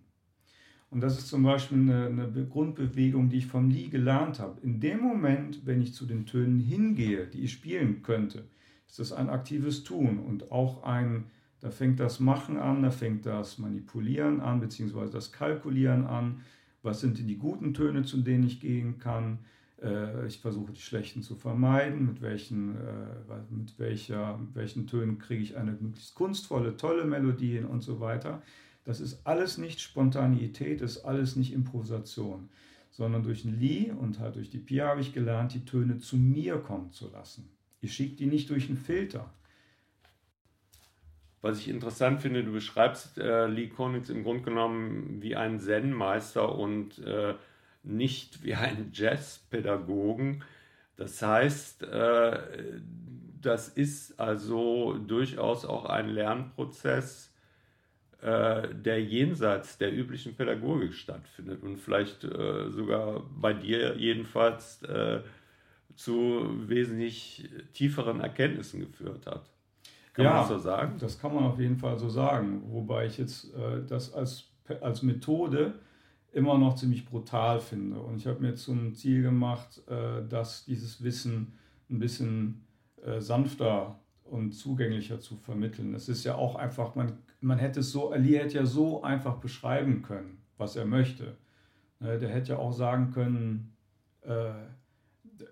Und 0.93 1.01
das 1.01 1.17
ist 1.17 1.27
zum 1.27 1.41
Beispiel 1.41 1.79
eine, 1.79 2.05
eine 2.05 2.45
Grundbewegung, 2.47 3.29
die 3.29 3.37
ich 3.37 3.47
vom 3.47 3.71
Lee 3.71 3.87
gelernt 3.87 4.39
habe. 4.39 4.61
In 4.61 4.79
dem 4.79 4.99
Moment, 4.99 5.65
wenn 5.65 5.81
ich 5.81 5.95
zu 5.95 6.05
den 6.05 6.27
Tönen 6.27 6.59
hingehe, 6.59 7.25
die 7.25 7.41
ich 7.41 7.51
spielen 7.51 8.03
könnte, 8.03 8.43
ist 8.87 8.99
das 8.99 9.11
ein 9.11 9.27
aktives 9.27 9.83
Tun 9.83 10.19
und 10.19 10.51
auch 10.51 10.83
ein, 10.83 11.25
da 11.61 11.71
fängt 11.71 11.99
das 11.99 12.19
Machen 12.19 12.57
an, 12.57 12.83
da 12.83 12.91
fängt 12.91 13.25
das 13.25 13.57
Manipulieren 13.57 14.39
an, 14.39 14.59
beziehungsweise 14.59 15.11
das 15.11 15.31
Kalkulieren 15.31 16.05
an. 16.05 16.41
Was 16.83 17.01
sind 17.01 17.17
die 17.17 17.37
guten 17.37 17.73
Töne, 17.73 18.03
zu 18.03 18.17
denen 18.17 18.45
ich 18.45 18.59
gehen 18.59 18.99
kann? 18.99 19.39
Äh, 19.81 20.27
ich 20.27 20.39
versuche 20.39 20.73
die 20.73 20.81
schlechten 20.81 21.23
zu 21.23 21.35
vermeiden. 21.35 22.05
Mit 22.05 22.21
welchen, 22.21 22.75
äh, 22.75 23.39
mit 23.49 23.79
welcher, 23.79 24.37
mit 24.37 24.53
welchen 24.55 24.87
Tönen 24.87 25.17
kriege 25.17 25.41
ich 25.41 25.57
eine 25.57 25.71
möglichst 25.71 26.13
kunstvolle, 26.13 26.77
tolle 26.77 27.05
Melodie 27.05 27.59
und 27.59 27.81
so 27.81 27.99
weiter. 27.99 28.41
Das 28.85 28.99
ist 28.99 29.25
alles 29.25 29.57
nicht 29.57 29.79
Spontaneität, 29.79 30.81
das 30.81 30.97
ist 30.97 31.05
alles 31.05 31.37
nicht 31.37 31.53
Improvisation, 31.53 32.49
sondern 32.91 33.23
durch 33.23 33.43
den 33.43 33.57
Lee 33.57 33.91
und 33.91 34.19
halt 34.19 34.35
durch 34.35 34.49
die 34.49 34.57
Pia 34.57 34.89
habe 34.89 35.01
ich 35.01 35.13
gelernt, 35.13 35.53
die 35.53 35.63
Töne 35.63 35.99
zu 35.99 36.17
mir 36.17 36.57
kommen 36.57 36.91
zu 36.91 37.09
lassen. 37.09 37.49
Ich 37.79 37.93
schicke 37.93 38.17
die 38.17 38.25
nicht 38.25 38.49
durch 38.49 38.67
einen 38.67 38.77
Filter. 38.77 39.31
Was 41.43 41.59
ich 41.59 41.67
interessant 41.67 42.21
finde, 42.21 42.45
du 42.45 42.53
beschreibst 42.53 43.17
äh, 43.17 43.47
Lee 43.47 43.67
Konitz 43.67 44.07
im 44.07 44.23
Grunde 44.23 44.43
genommen 44.43 45.21
wie 45.21 45.35
einen 45.35 45.59
Zen-Meister 45.59 46.57
und 46.57 46.99
äh, 46.99 47.33
nicht 47.83 48.45
wie 48.45 48.55
einen 48.55 48.91
Jazzpädagogen. 48.93 50.41
Das 50.95 51.21
heißt, 51.21 51.83
äh, 51.83 52.39
das 53.41 53.67
ist 53.67 54.17
also 54.21 54.97
durchaus 55.05 55.65
auch 55.65 55.83
ein 55.83 56.07
Lernprozess, 56.07 57.33
äh, 58.21 58.69
der 58.73 59.03
jenseits 59.03 59.77
der 59.77 59.93
üblichen 59.93 60.35
Pädagogik 60.35 60.93
stattfindet 60.93 61.61
und 61.61 61.75
vielleicht 61.75 62.23
äh, 62.23 62.69
sogar 62.69 63.21
bei 63.35 63.51
dir 63.51 63.97
jedenfalls 63.97 64.81
äh, 64.83 65.19
zu 65.97 66.69
wesentlich 66.69 67.49
tieferen 67.73 68.21
Erkenntnissen 68.21 68.79
geführt 68.79 69.25
hat. 69.25 69.52
Kann 70.13 70.25
ja, 70.25 70.31
man 70.31 70.39
das 70.41 70.49
so 70.49 70.57
sagen? 70.59 70.95
Das 70.99 71.19
kann 71.19 71.33
man 71.33 71.43
auf 71.43 71.59
jeden 71.59 71.77
Fall 71.77 71.97
so 71.97 72.09
sagen. 72.09 72.63
Wobei 72.67 73.07
ich 73.07 73.17
jetzt 73.17 73.53
äh, 73.55 73.83
das 73.87 74.13
als, 74.13 74.45
als 74.81 75.01
Methode 75.01 75.73
immer 76.31 76.57
noch 76.57 76.75
ziemlich 76.75 77.05
brutal 77.05 77.59
finde. 77.59 77.99
Und 77.99 78.17
ich 78.17 78.27
habe 78.27 78.39
mir 78.39 78.55
zum 78.55 78.93
Ziel 78.93 79.21
gemacht, 79.21 79.81
äh, 79.87 80.27
dass 80.27 80.65
dieses 80.65 81.03
Wissen 81.03 81.53
ein 81.89 81.99
bisschen 81.99 82.65
äh, 83.03 83.19
sanfter 83.19 83.99
und 84.23 84.51
zugänglicher 84.51 85.19
zu 85.19 85.35
vermitteln. 85.35 85.93
Es 85.93 86.09
ist 86.09 86.23
ja 86.23 86.35
auch 86.35 86.55
einfach, 86.55 86.95
man, 86.95 87.17
man 87.41 87.59
hätte 87.59 87.81
es 87.81 87.91
so, 87.91 88.11
Ali 88.11 88.33
hätte 88.33 88.55
ja 88.55 88.65
so 88.65 89.03
einfach 89.03 89.37
beschreiben 89.37 90.01
können, 90.01 90.39
was 90.57 90.75
er 90.75 90.85
möchte. 90.85 91.37
Ne, 91.99 92.17
der 92.17 92.29
hätte 92.29 92.53
ja 92.53 92.57
auch 92.57 92.73
sagen 92.73 93.11
können, 93.11 93.75
äh, 94.21 94.53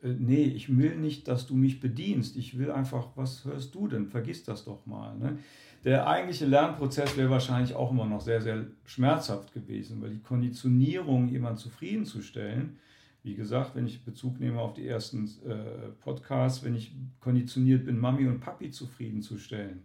nee, 0.04 0.44
ich 0.44 0.76
will 0.76 0.96
nicht, 0.98 1.28
dass 1.28 1.48
du 1.48 1.56
mich 1.56 1.80
bedienst. 1.80 2.36
Ich 2.38 2.58
will 2.58 2.72
einfach, 2.72 3.10
was 3.16 3.46
hörst 3.46 3.76
du 3.76 3.88
denn? 3.88 4.08
Vergiss 4.08 4.44
das 4.44 4.66
doch 4.66 4.86
mal. 4.86 5.18
Ne? 5.18 5.38
Der 5.84 6.08
eigentliche 6.08 6.46
Lernprozess 6.46 7.18
wäre 7.18 7.30
wahrscheinlich 7.30 7.74
auch 7.76 7.92
immer 7.92 8.06
noch 8.06 8.22
sehr, 8.22 8.42
sehr 8.42 8.66
schmerzhaft 8.86 9.54
gewesen, 9.54 10.02
weil 10.02 10.12
die 10.12 10.20
Konditionierung, 10.20 11.28
jemanden 11.30 11.58
zufriedenzustellen, 11.58 12.78
wie 13.24 13.36
gesagt, 13.36 13.76
wenn 13.76 13.86
ich 13.86 14.04
Bezug 14.04 14.40
nehme 14.40 14.60
auf 14.60 14.74
die 14.74 14.88
ersten 14.88 15.26
äh, 15.48 15.90
Podcasts, 16.02 16.64
wenn 16.64 16.76
ich 16.76 16.94
konditioniert 17.20 17.86
bin, 17.86 18.00
Mami 18.00 18.28
und 18.28 18.40
Papi 18.40 18.72
zufriedenzustellen. 18.72 19.84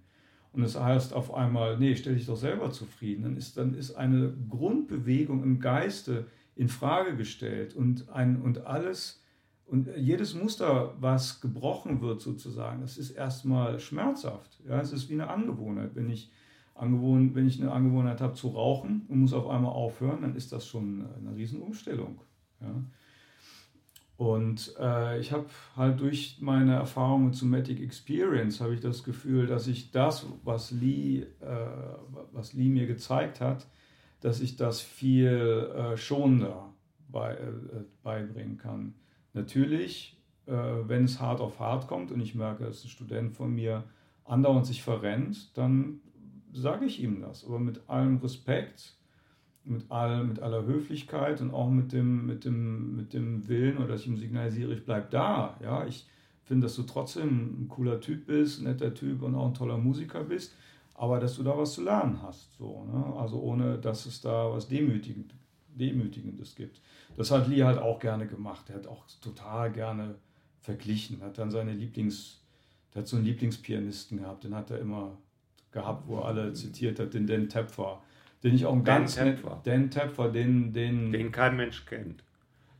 Und 0.53 0.63
es 0.63 0.79
heißt 0.79 1.13
auf 1.13 1.35
einmal, 1.35 1.79
nee, 1.79 1.95
stell 1.97 2.15
dich 2.15 2.27
doch 2.27 2.37
selber 2.37 2.71
zufrieden, 2.71 3.25
dann 3.25 3.37
ist, 3.37 3.59
dann 3.59 3.75
ist 3.75 3.95
eine 3.95 4.33
Grundbewegung 4.49 5.43
im 5.43 5.61
Geiste 5.61 6.27
in 6.55 6.69
Frage 6.69 7.15
gestellt 7.15 7.77
und, 7.77 8.09
ein, 8.09 8.41
und 8.41 8.67
alles 8.67 9.23
und 9.67 9.89
jedes 9.97 10.35
Muster, 10.35 10.95
was 11.01 11.41
gebrochen 11.41 12.01
wird 12.01 12.21
sozusagen, 12.21 12.81
das 12.81 12.99
ist 12.99 13.11
erstmal 13.11 13.81
schmerzhaft. 13.81 14.61
Ja, 14.67 14.81
es 14.81 14.93
ist 14.93 15.09
wie 15.09 15.15
eine 15.15 15.29
Angewohnheit. 15.29 15.95
Wenn 15.95 16.09
ich, 16.09 16.31
angewohnt, 16.75 17.35
wenn 17.35 17.49
ich 17.49 17.61
eine 17.61 17.73
Angewohnheit 17.73 18.21
habe 18.21 18.35
zu 18.35 18.49
rauchen 18.49 19.07
und 19.09 19.21
muss 19.21 19.33
auf 19.33 19.49
einmal 19.49 19.73
aufhören, 19.73 20.23
dann 20.23 20.37
ist 20.37 20.53
das 20.53 20.67
schon 20.67 21.07
eine 21.19 21.35
Riesenumstellung. 21.35 22.21
Ja. 22.61 22.75
Und 24.17 24.75
äh, 24.79 25.19
ich 25.21 25.33
habe 25.33 25.47
halt 25.77 26.01
durch 26.01 26.39
meine 26.41 26.75
Erfahrung 26.75 27.27
mit 27.27 27.35
Somatic 27.35 27.81
Experience 27.81 28.61
habe 28.61 28.73
ich 28.73 28.81
das 28.81 29.05
Gefühl, 29.05 29.47
dass 29.47 29.67
ich 29.67 29.91
das, 29.91 30.27
was 30.43 30.71
Lee, 30.71 31.27
äh, 31.41 31.67
was 32.33 32.55
Lee 32.55 32.69
mir 32.69 32.87
gezeigt 32.87 33.41
hat, 33.41 33.67
dass 34.21 34.41
ich 34.41 34.57
das 34.57 34.81
viel 34.81 35.71
äh, 35.77 35.97
schonender 35.99 36.73
bei, 37.09 37.35
äh, 37.35 37.53
beibringen 38.03 38.57
kann. 38.57 38.95
Natürlich, 39.37 40.21
äh, 40.47 40.53
wenn 40.53 41.05
es 41.05 41.21
hart 41.21 41.41
auf 41.41 41.61
hart 41.61 41.87
kommt 41.87 42.11
und 42.11 42.21
ich 42.21 42.35
merke, 42.35 42.65
dass 42.65 42.85
ein 42.85 42.89
Student 42.89 43.33
von 43.33 43.55
mir 43.55 43.85
andauernd 44.25 44.67
sich 44.67 44.83
verrennt, 44.83 45.57
dann 45.57 46.01
sage 46.53 46.87
ich 46.87 47.01
ihm 47.01 47.21
das. 47.21 47.45
Aber 47.45 47.61
mit 47.61 47.89
allem 47.89 48.17
Respekt 48.17 48.97
mit, 49.67 49.91
all, 49.91 50.25
mit 50.25 50.41
aller 50.41 50.65
Höflichkeit 50.65 51.41
und 51.41 51.53
auch 51.53 51.69
mit 51.69 51.93
dem, 51.93 52.27
mit, 52.27 52.45
dem, 52.45 52.97
mit 52.97 53.13
dem 53.13 53.49
Willen 53.49 53.79
oder 53.79 53.89
dass 53.89 54.03
ich 54.03 54.07
ihm 54.07 54.17
signalisiere, 54.17 54.73
ich 54.73 54.85
bleibe 54.85 55.09
da. 55.11 55.57
Ja, 55.63 55.87
ich 55.87 56.07
finde, 56.45 56.67
dass 56.67 56.77
du 56.77 56.85
trotzdem 56.85 57.65
ein 57.65 57.69
cooler 57.69 58.01
Typ 58.01 58.27
bist, 58.27 58.61
ein 58.61 58.65
netter 58.65 58.95
Typ 58.95 59.23
und 59.23 59.35
auch 59.35 59.47
ein 59.47 59.55
toller 59.55 59.79
Musiker 59.79 60.23
bist, 60.25 60.55
aber 60.95 61.19
dass 61.19 61.37
du 61.37 61.43
da 61.43 61.59
was 61.59 61.75
zu 61.75 61.83
lernen 61.83 62.23
hast. 62.23 62.57
So, 62.57 62.85
ne? 62.85 63.15
Also 63.19 63.41
ohne, 63.41 63.79
dass 63.79 64.07
es 64.07 64.21
da 64.21 64.51
was 64.53 64.69
Demütigend, 64.69 65.35
Demütigendes 65.79 66.55
gibt. 66.55 66.81
Das 67.17 67.31
hat 67.31 67.49
Lee 67.49 67.63
halt 67.63 67.79
auch 67.79 67.99
gerne 67.99 68.27
gemacht. 68.27 68.69
Er 68.69 68.77
hat 68.77 68.87
auch 68.87 69.05
total 69.21 69.73
gerne 69.73 70.17
verglichen, 70.61 71.23
hat 71.23 71.39
dann 71.39 71.51
seine 71.51 71.73
Lieblings, 71.73 72.43
der 72.93 73.03
hat 73.03 73.09
so 73.09 73.17
einen 73.17 73.25
Lieblingspianisten 73.25 74.19
gehabt, 74.19 74.45
den 74.45 74.55
hat 74.55 74.71
er 74.71 74.81
immer 74.81 75.19
gehabt, 75.71 76.09
wo 76.09 76.19
er 76.19 76.27
alle 76.27 76.53
zitiert 76.55 76.99
hat, 76.99 77.15
den 77.15 77.27
Dan 77.27 77.49
Tepfer 77.49 78.01
den 78.43 78.55
ich 78.55 78.67
auch 78.67 78.75
Dan 78.75 78.85
ganz 78.85 79.15
Tepfer. 79.17 79.61
Dan 79.65 79.91
Tepfer, 79.91 80.29
den, 80.29 80.73
den, 80.73 81.13
den 81.13 81.33
kein 81.33 81.57
Mensch 81.57 81.85
kennt. 81.87 82.23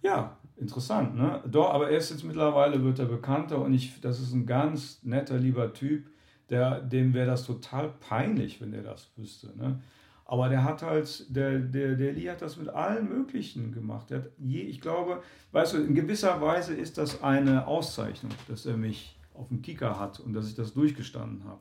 Ja, 0.03 0.37
interessant, 0.57 1.17
ne? 1.17 1.43
Doch, 1.51 1.71
aber 1.71 1.91
er 1.91 1.99
ist 1.99 2.11
jetzt 2.11 2.25
mittlerweile 2.25 2.85
wird 2.85 2.99
er 2.99 3.07
bekannter 3.07 3.61
und 3.61 3.75
ich, 3.75 4.01
das 4.01 4.21
ist 4.21 4.33
ein 4.33 4.47
ganz 4.47 5.03
netter, 5.03 5.39
lieber 5.39 5.73
Typ, 5.73 6.07
der, 6.51 6.81
dem 6.81 7.15
wäre 7.15 7.27
das 7.27 7.45
total 7.45 7.93
peinlich, 8.01 8.61
wenn 8.61 8.73
er 8.73 8.83
das 8.83 9.11
wüsste, 9.17 9.49
ne? 9.57 9.81
Aber 10.29 10.49
der 10.49 10.65
hat 10.65 10.83
halt, 10.83 11.25
der, 11.35 11.61
der, 11.61 11.95
der 11.95 12.13
Lee 12.13 12.29
hat 12.29 12.43
das 12.43 12.57
mit 12.57 12.69
allen 12.69 13.09
möglichen 13.09 13.71
gemacht. 13.73 14.11
Der 14.11 14.19
hat 14.19 14.31
je, 14.39 14.63
ich 14.63 14.81
glaube, 14.81 15.23
weißt 15.53 15.75
du, 15.75 15.79
in 15.79 15.95
gewisser 15.95 16.41
Weise 16.41 16.75
ist 16.75 16.99
das 16.99 17.23
eine 17.23 17.67
Auszeichnung, 17.67 18.33
dass 18.49 18.67
er 18.67 18.77
mich 18.77 19.17
auf 19.35 19.49
dem 19.49 19.63
Kicker 19.63 20.01
hat 20.01 20.19
und 20.19 20.33
dass 20.33 20.49
ich 20.49 20.57
das 20.57 20.75
durchgestanden 20.75 21.45
habe. 21.45 21.61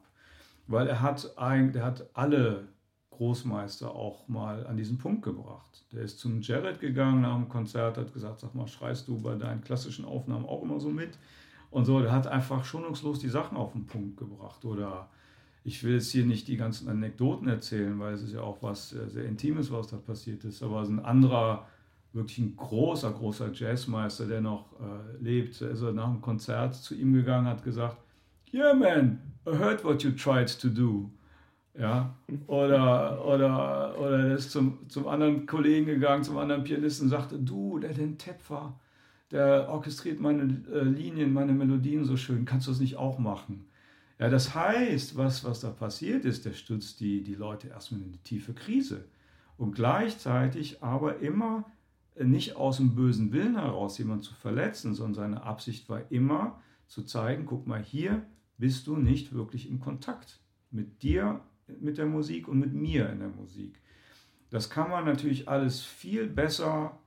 Weil 0.65 0.87
er 0.87 1.01
hat, 1.01 1.37
ein, 1.37 1.73
der 1.73 1.83
hat 1.85 2.09
alle 2.13 2.67
Großmeister 3.11 3.93
auch 3.93 4.27
mal 4.27 4.65
an 4.65 4.77
diesen 4.77 4.97
Punkt 4.97 5.21
gebracht. 5.21 5.85
Der 5.91 6.01
ist 6.01 6.19
zum 6.19 6.41
Jared 6.41 6.79
gegangen 6.79 7.21
nach 7.21 7.35
dem 7.35 7.47
Konzert, 7.47 7.97
hat 7.97 8.13
gesagt, 8.13 8.39
sag 8.39 8.55
mal, 8.55 8.67
schreist 8.67 9.07
du 9.07 9.21
bei 9.21 9.35
deinen 9.35 9.61
klassischen 9.61 10.05
Aufnahmen 10.05 10.45
auch 10.45 10.63
immer 10.63 10.79
so 10.79 10.89
mit? 10.89 11.19
Und 11.69 11.85
so, 11.85 11.99
der 11.99 12.11
hat 12.11 12.25
einfach 12.25 12.65
schonungslos 12.65 13.19
die 13.19 13.29
Sachen 13.29 13.57
auf 13.57 13.73
den 13.73 13.85
Punkt 13.85 14.17
gebracht. 14.17 14.65
Oder 14.65 15.09
ich 15.65 15.83
will 15.83 15.95
jetzt 15.95 16.11
hier 16.11 16.25
nicht 16.25 16.47
die 16.47 16.57
ganzen 16.57 16.87
Anekdoten 16.87 17.47
erzählen, 17.47 17.99
weil 17.99 18.13
es 18.13 18.21
ist 18.21 18.33
ja 18.33 18.41
auch 18.41 18.61
was 18.61 18.89
sehr 18.89 19.25
Intimes, 19.25 19.71
was 19.71 19.87
da 19.87 19.97
passiert 19.97 20.45
ist. 20.45 20.61
Aber 20.61 20.81
es 20.81 20.89
ist 20.89 20.93
ein 20.93 21.03
anderer, 21.03 21.67
wirklich 22.13 22.37
ein 22.37 22.55
großer, 22.55 23.11
großer 23.11 23.51
Jazzmeister, 23.51 24.27
der 24.27 24.41
noch 24.41 24.73
äh, 24.79 25.23
lebt, 25.23 25.59
ist 25.59 25.81
er 25.81 25.91
nach 25.91 26.11
dem 26.11 26.21
Konzert 26.21 26.75
zu 26.75 26.93
ihm 26.93 27.13
gegangen, 27.13 27.47
hat 27.47 27.63
gesagt, 27.63 27.97
Yeah 28.53 28.75
man, 28.75 29.19
I 29.47 29.57
heard 29.57 29.83
what 29.83 30.03
you 30.03 30.11
tried 30.11 30.47
to 30.61 30.69
do. 30.69 31.09
Ja, 31.77 32.15
oder, 32.47 33.25
oder, 33.25 33.99
oder 33.99 34.35
ist 34.35 34.51
zum, 34.51 34.87
zum 34.87 35.07
anderen 35.07 35.47
Kollegen 35.47 35.87
gegangen, 35.87 36.23
zum 36.23 36.37
anderen 36.37 36.63
Pianisten 36.63 37.07
und 37.07 37.09
sagte, 37.09 37.39
du, 37.39 37.79
der 37.79 37.93
den 37.93 38.19
Tepfer, 38.19 38.79
der 39.31 39.67
orchestriert 39.67 40.21
meine 40.21 40.63
äh, 40.71 40.83
Linien, 40.83 41.33
meine 41.33 41.51
Melodien 41.53 42.05
so 42.05 42.15
schön, 42.15 42.45
kannst 42.45 42.67
du 42.67 42.71
das 42.71 42.79
nicht 42.79 42.97
auch 42.97 43.17
machen? 43.17 43.65
Ja, 44.17 44.29
das 44.29 44.55
heißt, 44.55 45.17
was, 45.17 45.43
was 45.43 45.59
da 45.59 45.69
passiert 45.69 46.23
ist, 46.23 46.45
der 46.45 46.53
stürzt 46.53 46.99
die, 47.01 47.21
die 47.21 47.35
Leute 47.35 47.67
erstmal 47.67 48.01
in 48.01 48.07
eine 48.07 48.17
tiefe 48.23 48.53
Krise. 48.53 49.05
Und 49.57 49.75
gleichzeitig 49.75 50.81
aber 50.81 51.19
immer 51.19 51.65
nicht 52.17 52.55
aus 52.55 52.77
dem 52.77 52.95
bösen 52.95 53.33
Willen 53.33 53.55
heraus, 53.59 53.97
jemanden 53.97 54.23
zu 54.23 54.33
verletzen, 54.33 54.93
sondern 54.93 55.15
seine 55.15 55.43
Absicht 55.43 55.89
war 55.89 56.09
immer 56.11 56.61
zu 56.87 57.03
zeigen, 57.03 57.45
guck 57.45 57.67
mal, 57.67 57.81
hier 57.81 58.25
bist 58.57 58.87
du 58.87 58.95
nicht 58.95 59.33
wirklich 59.33 59.69
im 59.69 59.79
Kontakt 59.79 60.39
mit 60.71 61.03
dir, 61.03 61.41
mit 61.81 61.97
der 61.97 62.05
Musik 62.05 62.47
und 62.47 62.59
mit 62.59 62.73
mir 62.73 63.09
in 63.09 63.19
der 63.19 63.29
Musik. 63.29 63.81
Das 64.49 64.69
kann 64.69 64.89
man 64.89 65.03
natürlich 65.03 65.49
alles 65.49 65.81
viel 65.81 66.27
besser 66.27 66.97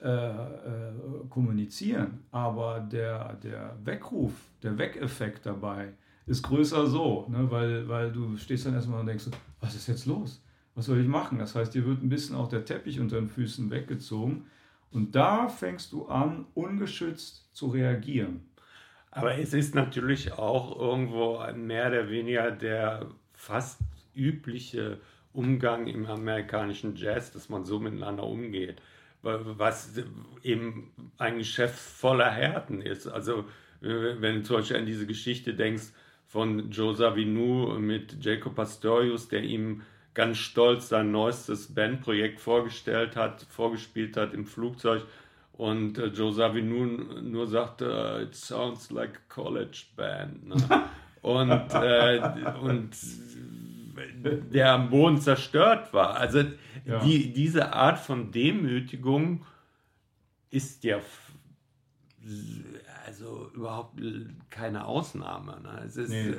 äh, 0.00 0.08
äh, 0.08 0.92
kommunizieren, 1.28 2.20
aber 2.30 2.80
der, 2.80 3.34
der 3.34 3.76
Weckruf, 3.84 4.32
der 4.62 4.78
Weckeffekt 4.78 5.44
dabei 5.44 5.92
ist 6.26 6.42
größer 6.42 6.86
so, 6.86 7.26
ne? 7.28 7.50
weil, 7.50 7.88
weil 7.88 8.12
du 8.12 8.36
stehst 8.36 8.66
dann 8.66 8.74
erstmal 8.74 9.00
und 9.00 9.06
denkst, 9.06 9.26
was 9.60 9.74
ist 9.74 9.86
jetzt 9.88 10.06
los? 10.06 10.42
Was 10.74 10.86
soll 10.86 11.00
ich 11.00 11.06
machen? 11.06 11.38
Das 11.38 11.54
heißt, 11.54 11.74
dir 11.74 11.86
wird 11.86 12.02
ein 12.02 12.08
bisschen 12.08 12.34
auch 12.34 12.48
der 12.48 12.64
Teppich 12.64 12.98
unter 12.98 13.16
den 13.16 13.28
Füßen 13.28 13.70
weggezogen 13.70 14.46
und 14.90 15.14
da 15.14 15.48
fängst 15.48 15.92
du 15.92 16.06
an, 16.06 16.46
ungeschützt 16.54 17.54
zu 17.54 17.68
reagieren. 17.68 18.48
Aber 19.10 19.38
es 19.38 19.54
ist 19.54 19.74
natürlich 19.74 20.32
auch 20.32 20.80
irgendwo 20.80 21.40
mehr 21.54 21.88
oder 21.88 22.08
weniger 22.08 22.50
der 22.50 23.06
fast 23.32 23.80
übliche 24.14 24.98
Umgang 25.32 25.86
im 25.86 26.06
amerikanischen 26.06 26.96
Jazz, 26.96 27.32
dass 27.32 27.48
man 27.48 27.64
so 27.64 27.78
miteinander 27.78 28.24
umgeht, 28.24 28.80
was 29.22 30.02
eben 30.42 30.92
ein 31.18 31.38
Geschäft 31.38 31.78
voller 31.78 32.30
Härten 32.30 32.82
ist. 32.82 33.06
Also 33.06 33.44
wenn 33.80 34.36
du 34.36 34.42
zum 34.42 34.56
Beispiel 34.56 34.76
an 34.76 34.86
diese 34.86 35.06
Geschichte 35.06 35.54
denkst 35.54 35.92
von 36.34 36.68
Joe 36.68 36.96
Savinu 36.96 37.78
mit 37.78 38.16
Jacob 38.20 38.56
Pastorius, 38.56 39.28
der 39.28 39.44
ihm 39.44 39.82
ganz 40.14 40.38
stolz 40.38 40.88
sein 40.88 41.12
neuestes 41.12 41.72
Bandprojekt 41.72 42.40
vorgestellt 42.40 43.14
hat, 43.14 43.46
vorgespielt 43.48 44.16
hat 44.16 44.34
im 44.34 44.44
Flugzeug 44.44 45.04
und 45.52 45.96
äh, 45.96 46.06
Joe 46.06 46.32
Savinu 46.32 46.86
nur 47.22 47.46
sagte, 47.46 48.26
it 48.26 48.34
sounds 48.34 48.90
like 48.90 49.10
a 49.10 49.32
college 49.32 49.84
band. 49.94 50.48
Ne? 50.48 50.56
und, 51.22 51.72
äh, 51.72 52.20
und 52.60 52.96
der 54.52 54.72
am 54.72 54.90
Boden 54.90 55.20
zerstört 55.20 55.94
war. 55.94 56.16
Also 56.16 56.40
ja. 56.84 56.98
die, 56.98 57.32
diese 57.32 57.72
Art 57.72 58.00
von 58.00 58.32
Demütigung 58.32 59.46
ist 60.50 60.82
ja 60.82 60.98
also 63.04 63.50
überhaupt 63.54 64.00
keine 64.50 64.86
Ausnahme. 64.86 65.60
Ne? 65.62 65.82
Es, 65.84 65.96
ist, 65.96 66.10
nee. 66.10 66.34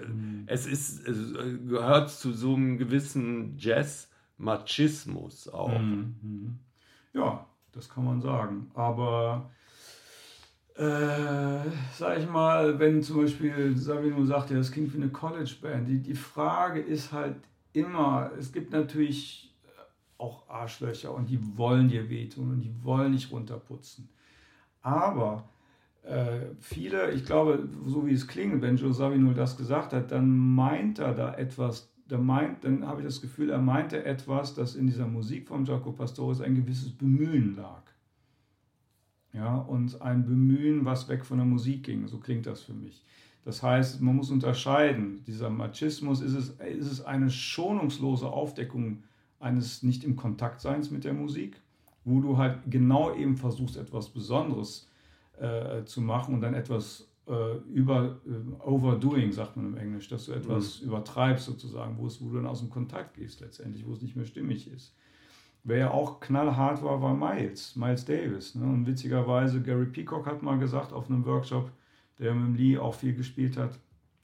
es, 0.48 0.66
ist, 0.66 1.08
es 1.08 1.34
gehört 1.68 2.10
zu 2.10 2.34
so 2.34 2.56
einem 2.56 2.78
gewissen 2.78 3.58
Jazz-Machismus 3.58 5.48
auch. 5.50 5.80
Mhm. 5.80 6.60
Ja, 7.14 7.46
das 7.72 7.90
kann 7.90 8.06
man 8.06 8.22
sagen. 8.22 8.72
Aber 8.74 9.50
äh, 10.76 11.70
sag 11.94 12.18
ich 12.20 12.30
mal, 12.30 12.80
wenn 12.80 13.02
zum 13.02 13.22
Beispiel 13.22 13.78
Savino 13.78 14.26
sagt, 14.26 14.50
ja, 14.50 14.58
das 14.58 14.72
klingt 14.72 14.94
wie 14.94 14.98
eine 15.02 15.10
College-Band, 15.10 15.88
die, 15.88 16.00
die 16.00 16.16
Frage 16.16 16.80
ist 16.80 17.12
halt 17.12 17.38
immer, 17.74 18.32
es 18.38 18.52
gibt 18.52 18.72
natürlich 18.72 19.54
auch 20.18 20.50
Arschlöcher 20.50 21.14
und 21.14 21.30
die 21.30 21.40
wollen 21.58 21.90
dir 21.90 22.10
wehtun 22.10 22.52
und 22.52 22.62
die 22.62 22.74
wollen 22.84 23.12
nicht 23.12 23.32
runterputzen. 23.32 24.10
Aber 24.82 25.44
äh, 25.44 25.55
viele, 26.60 27.12
ich 27.12 27.26
glaube, 27.26 27.68
so 27.86 28.06
wie 28.06 28.14
es 28.14 28.28
klingt, 28.28 28.62
wenn 28.62 28.78
Joe 28.78 28.94
Savino 28.94 29.34
das 29.34 29.58
gesagt 29.58 29.94
hat, 29.94 30.12
dann 30.12 30.38
meint 30.38 31.00
er 31.00 31.14
da 31.14 31.34
etwas, 31.34 31.92
da 32.08 32.18
meint, 32.18 32.64
dann 32.64 32.86
habe 32.86 33.02
ich 33.02 33.08
das 33.08 33.22
Gefühl, 33.22 33.50
er 33.50 33.60
meinte 33.60 34.06
etwas, 34.06 34.54
das 34.54 34.76
in 34.76 34.86
dieser 34.86 35.08
Musik 35.08 35.48
von 35.48 35.66
Jaco 35.66 35.92
Pastorius 35.92 36.42
ein 36.42 36.56
gewisses 36.56 36.92
Bemühen 36.92 37.56
lag. 37.56 37.82
Ja, 39.34 39.58
und 39.58 40.02
ein 40.02 40.26
Bemühen, 40.26 40.86
was 40.86 41.10
weg 41.10 41.26
von 41.26 41.38
der 41.38 41.48
Musik 41.48 41.84
ging, 41.84 42.08
so 42.08 42.20
klingt 42.20 42.46
das 42.46 42.62
für 42.62 42.74
mich. 42.74 43.04
Das 43.44 43.62
heißt, 43.62 44.02
man 44.02 44.16
muss 44.16 44.32
unterscheiden. 44.32 45.24
Dieser 45.26 45.50
Machismus, 45.50 46.22
ist 46.22 46.34
es, 46.34 46.50
ist 46.52 46.92
es 46.92 47.04
eine 47.04 47.30
schonungslose 47.30 48.28
Aufdeckung 48.28 49.04
eines 49.40 49.84
nicht 49.84 50.04
im 50.04 50.16
Kontaktseins 50.16 50.90
mit 50.90 51.04
der 51.04 51.14
Musik, 51.14 51.60
wo 52.06 52.22
du 52.22 52.38
halt 52.38 52.60
genau 52.68 53.14
eben 53.14 53.36
versuchst, 53.38 53.76
etwas 53.76 54.10
Besonderes 54.10 54.82
zu 54.82 54.95
äh, 55.40 55.86
zu 55.86 56.02
machen 56.02 56.34
und 56.34 56.42
dann 56.42 56.54
etwas 56.54 57.10
äh, 57.28 57.58
über 57.74 58.20
äh, 58.26 58.64
overdoing, 58.64 59.32
sagt 59.32 59.58
man 59.58 59.66
im 59.68 59.78
Englisch, 59.78 60.08
dass 60.08 60.26
du 60.26 60.34
etwas 60.34 60.82
mhm. 60.82 60.88
übertreibst 60.88 61.46
sozusagen, 61.46 61.98
wo, 61.98 62.08
es, 62.08 62.22
wo 62.22 62.30
du 62.30 62.36
dann 62.36 62.48
aus 62.48 62.60
dem 62.60 62.70
Kontakt 62.70 63.16
gehst 63.16 63.42
letztendlich, 63.42 63.86
wo 63.86 63.94
es 63.94 64.02
nicht 64.02 64.16
mehr 64.16 64.26
stimmig 64.26 64.72
ist. 64.72 64.96
Wer 65.64 65.78
ja 65.78 65.92
auch 65.92 66.20
knallhart 66.20 66.84
war, 66.84 67.02
war 67.02 67.16
Miles, 67.16 67.76
Miles 67.76 68.06
Davis. 68.06 68.54
Ne? 68.54 68.66
Und 68.66 68.86
witzigerweise, 68.86 69.64
Gary 69.64 69.88
Peacock 69.88 70.28
hat 70.28 70.44
mal 70.44 70.60
gesagt 70.60 70.94
auf 70.94 71.10
einem 71.10 71.26
Workshop, 71.26 71.72
der 72.20 72.36
mit 72.36 72.46
dem 72.46 72.56
Lee 72.56 72.78
auch 72.78 72.94
viel 72.94 73.16
gespielt 73.16 73.58
hat, 73.58 73.80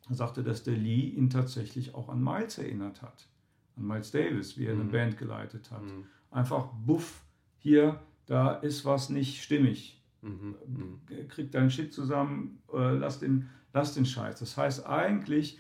sagte, 0.10 0.44
dass 0.44 0.64
der 0.64 0.76
Lee 0.76 1.10
ihn 1.10 1.30
tatsächlich 1.30 1.96
auch 1.96 2.10
an 2.10 2.24
Miles 2.24 2.58
erinnert 2.58 3.02
hat. 3.02 3.28
An 3.76 3.88
Miles 3.88 4.12
Davis, 4.12 4.58
wie 4.58 4.66
er 4.66 4.76
mhm. 4.76 4.82
eine 4.82 4.90
Band 4.92 5.18
geleitet 5.18 5.72
hat. 5.72 5.84
Mhm. 5.84 6.06
Einfach, 6.30 6.68
buff, 6.86 7.24
hier, 7.58 8.00
da 8.28 8.54
ist 8.54 8.86
was 8.86 9.10
nicht 9.10 9.42
stimmig. 9.42 10.01
Mhm. 10.22 10.56
mhm. 10.68 11.28
Krieg 11.28 11.52
deinen 11.52 11.70
Shit 11.70 11.94
zusammen, 11.94 12.62
äh, 12.74 12.96
lass, 12.96 13.20
den, 13.20 13.50
lass 13.74 13.94
den 13.94 14.06
Scheiß. 14.06 14.40
Das 14.40 14.58
heißt 14.58 14.86
eigentlich, 14.86 15.60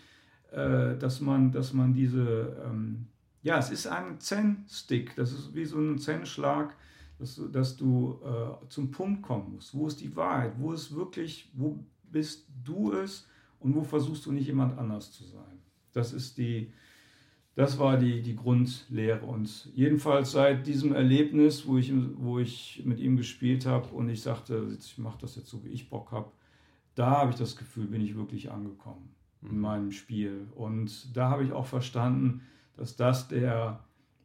äh, 0.51 0.97
dass, 0.97 1.21
man, 1.21 1.51
dass 1.51 1.73
man 1.73 1.93
diese, 1.93 2.63
ähm, 2.65 3.07
ja, 3.41 3.57
es 3.57 3.71
ist 3.71 3.87
ein 3.87 4.19
Zen-Stick, 4.19 5.15
das 5.15 5.31
ist 5.31 5.55
wie 5.55 5.65
so 5.65 5.79
ein 5.79 5.97
Zen-Schlag, 5.97 6.75
dass, 7.17 7.35
du, 7.35 7.47
dass 7.47 7.77
du 7.77 8.19
äh, 8.23 8.67
zum 8.67 8.91
Punkt 8.91 9.21
kommen 9.21 9.53
musst. 9.53 9.73
Wo 9.73 9.87
ist 9.87 10.01
die 10.01 10.15
Wahrheit? 10.15 10.53
Wo 10.57 10.73
ist 10.73 10.95
wirklich, 10.95 11.49
wo 11.53 11.83
bist 12.03 12.47
du 12.63 12.93
es 12.93 13.27
und 13.59 13.75
wo 13.75 13.83
versuchst 13.83 14.25
du 14.25 14.31
nicht 14.31 14.47
jemand 14.47 14.77
anders 14.77 15.11
zu 15.11 15.23
sein? 15.23 15.59
Das 15.93 16.13
ist 16.13 16.37
die, 16.37 16.73
das 17.61 17.77
war 17.77 17.95
die, 17.95 18.23
die 18.23 18.35
Grundlehre. 18.35 19.23
Und 19.23 19.69
jedenfalls 19.75 20.31
seit 20.31 20.65
diesem 20.65 20.93
Erlebnis, 20.93 21.67
wo 21.67 21.77
ich, 21.77 21.93
wo 22.15 22.39
ich 22.39 22.81
mit 22.85 22.99
ihm 22.99 23.17
gespielt 23.17 23.67
habe 23.67 23.87
und 23.89 24.09
ich 24.09 24.23
sagte, 24.23 24.75
ich 24.79 24.97
mache 24.97 25.19
das 25.21 25.35
jetzt 25.35 25.49
so, 25.49 25.63
wie 25.63 25.69
ich 25.69 25.87
Bock 25.87 26.11
habe, 26.11 26.31
da 26.95 27.11
habe 27.11 27.29
ich 27.29 27.35
das 27.35 27.55
Gefühl, 27.55 27.85
bin 27.85 28.01
ich 28.01 28.15
wirklich 28.15 28.49
angekommen 28.51 29.13
in 29.43 29.57
mhm. 29.57 29.61
meinem 29.61 29.91
Spiel. 29.91 30.47
Und 30.55 31.15
da 31.15 31.29
habe 31.29 31.43
ich 31.43 31.51
auch 31.51 31.67
verstanden, 31.67 32.41
dass 32.77 32.95
das 32.95 33.27
der, 33.27 33.83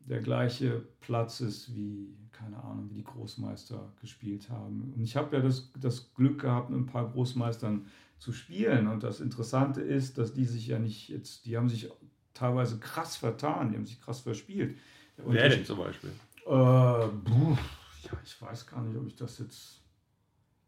der 0.09 0.23
gleiche 0.23 0.87
Platz 1.03 1.43
ist, 1.43 1.75
wie, 1.77 2.17
keine 2.33 2.57
Ahnung, 2.65 2.89
wie 2.89 2.95
die 2.95 3.05
Großmeister 3.05 3.93
gespielt 4.01 4.49
haben. 4.49 4.95
Und 4.97 5.03
ich 5.03 5.15
habe 5.15 5.37
ja 5.37 5.43
das, 5.43 5.71
das 5.79 6.15
Glück 6.15 6.41
gehabt, 6.41 6.71
mit 6.71 6.79
ein 6.79 6.87
paar 6.87 7.11
Großmeistern 7.11 7.85
zu 8.17 8.33
spielen. 8.33 8.87
Und 8.87 9.03
das 9.03 9.21
Interessante 9.21 9.83
ist, 9.83 10.17
dass 10.17 10.33
die 10.33 10.47
sich 10.47 10.69
ja 10.69 10.79
nicht 10.79 11.11
jetzt, 11.11 11.45
die 11.45 11.59
haben 11.59 11.69
sich 11.69 11.91
teilweise 12.37 12.79
krass 12.79 13.17
vertan, 13.17 13.71
die 13.71 13.77
haben 13.77 13.87
sich 13.87 14.01
krass 14.01 14.21
verspielt. 14.21 14.77
Wer 15.17 15.49
denn 15.49 15.65
zum 15.65 15.79
Beispiel? 15.79 16.11
Äh, 16.45 16.49
buh, 16.49 17.57
ja, 18.05 18.13
ich 18.25 18.41
weiß 18.41 18.67
gar 18.67 18.83
nicht, 18.83 18.97
ob 18.97 19.07
ich 19.07 19.17
das 19.17 19.39
jetzt, 19.39 19.81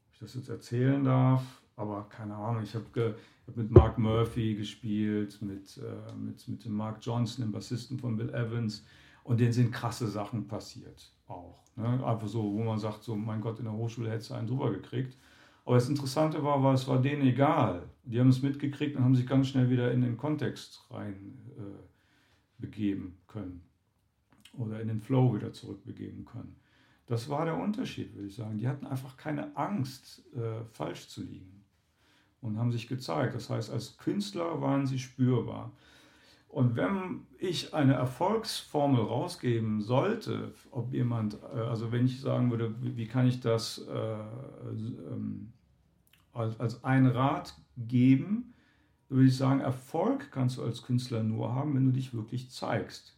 ob 0.07 0.15
ich 0.15 0.19
das 0.21 0.35
jetzt 0.35 0.49
erzählen 0.49 1.05
darf, 1.05 1.43
aber 1.77 2.09
keine 2.09 2.35
Ahnung. 2.35 2.63
Ich 2.63 2.75
habe 2.75 3.17
hab 3.47 3.57
mit 3.57 3.71
Mark 3.71 3.99
Murphy 3.99 4.55
gespielt, 4.55 5.41
mit, 5.43 5.77
äh, 5.79 6.15
mit, 6.15 6.49
mit 6.49 6.65
dem 6.65 6.73
Mark 6.73 6.99
Johnson, 7.03 7.45
dem 7.45 7.53
Bassisten 7.53 7.99
von 7.99 8.17
Bill 8.17 8.31
Evans, 8.31 8.85
und 9.25 9.39
denen 9.41 9.53
sind 9.53 9.71
krasse 9.71 10.09
Sachen 10.09 10.49
passiert 10.49 11.13
auch. 11.27 11.63
Ne? 11.77 12.05
Einfach 12.05 12.29
so, 12.29 12.43
wo 12.43 12.65
man 12.65 12.79
sagt, 12.79 13.05
so, 13.05 13.15
mein 13.15 13.43
Gott, 13.43 13.59
in 13.59 13.67
der 13.67 13.75
Hochschule 13.75 14.09
hätte 14.09 14.21
es 14.21 14.33
einen 14.33 14.47
drüber 14.47 14.71
gekriegt. 14.71 15.17
Aber 15.69 15.77
das 15.77 15.91
Interessante 15.91 16.43
war, 16.43 16.63
war, 16.63 16.73
es 16.73 16.89
war 16.89 16.99
denen 17.03 17.21
egal. 17.27 17.91
Die 18.05 18.19
haben 18.19 18.31
es 18.31 18.41
mitgekriegt 18.41 18.97
und 18.97 19.05
haben 19.05 19.15
sich 19.15 19.27
ganz 19.27 19.49
schnell 19.49 19.69
wieder 19.69 19.93
in 19.93 20.01
den 20.01 20.17
Kontext 20.17 20.83
rein 20.91 21.37
äh, 21.59 21.63
begeben 22.57 23.19
können. 23.27 23.61
Oder 24.55 24.81
in 24.81 24.89
den 24.89 25.03
Flow 25.03 25.35
wieder 25.35 25.53
zurückbegeben 25.53 26.25
können. 26.25 26.57
Das 27.05 27.29
war 27.29 27.45
der 27.45 27.59
Unterschied, 27.59 28.15
würde 28.15 28.29
ich 28.29 28.35
sagen. 28.35 28.57
Die 28.57 28.67
hatten 28.67 28.87
einfach 28.87 29.19
keine 29.19 29.55
Angst, 29.59 30.25
äh, 30.35 30.65
falsch 30.73 31.09
zu 31.09 31.23
liegen. 31.23 31.63
Und 32.41 32.57
haben 32.57 32.73
sich 32.73 32.89
gezeigt. 32.89 33.35
Das 33.35 33.51
heißt, 33.51 33.71
als 33.71 33.99
Künstler 33.99 34.63
waren 34.63 34.87
sie 34.87 34.99
spürbar. 34.99 35.73
Und 36.49 36.77
wenn 36.77 37.27
ich 37.39 37.75
eine 37.75 37.93
Erfolgsformel 37.93 39.03
rausgeben 39.03 39.83
sollte, 39.83 40.55
ob 40.71 40.95
jemand, 40.95 41.35
äh, 41.55 41.59
also 41.59 41.93
wenn 41.93 42.07
ich 42.07 42.23
sagen 42.23 42.51
würde, 42.51 42.75
wie 42.81 43.07
kann 43.07 43.29
ich 43.29 43.41
das 43.41 43.87
äh, 43.87 44.15
ähm, 44.73 45.53
als, 46.39 46.59
als 46.61 46.85
ein 46.85 47.07
Rat 47.07 47.55
geben, 47.77 48.55
würde 49.09 49.27
ich 49.27 49.37
sagen, 49.37 49.61
Erfolg 49.61 50.31
kannst 50.31 50.59
du 50.59 50.63
als 50.63 50.83
Künstler 50.83 51.23
nur 51.23 51.55
haben, 51.55 51.75
wenn 51.75 51.87
du 51.87 51.93
dich 51.93 52.15
wirklich 52.15 52.51
zeigst. 52.51 53.17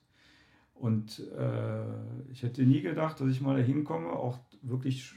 Und 0.74 1.18
äh, 1.36 2.30
ich 2.30 2.42
hätte 2.42 2.62
nie 2.62 2.80
gedacht, 2.80 3.20
dass 3.20 3.28
ich 3.28 3.40
mal 3.40 3.56
dahin 3.56 3.84
komme, 3.84 4.10
auch 4.10 4.38
wirklich 4.62 5.14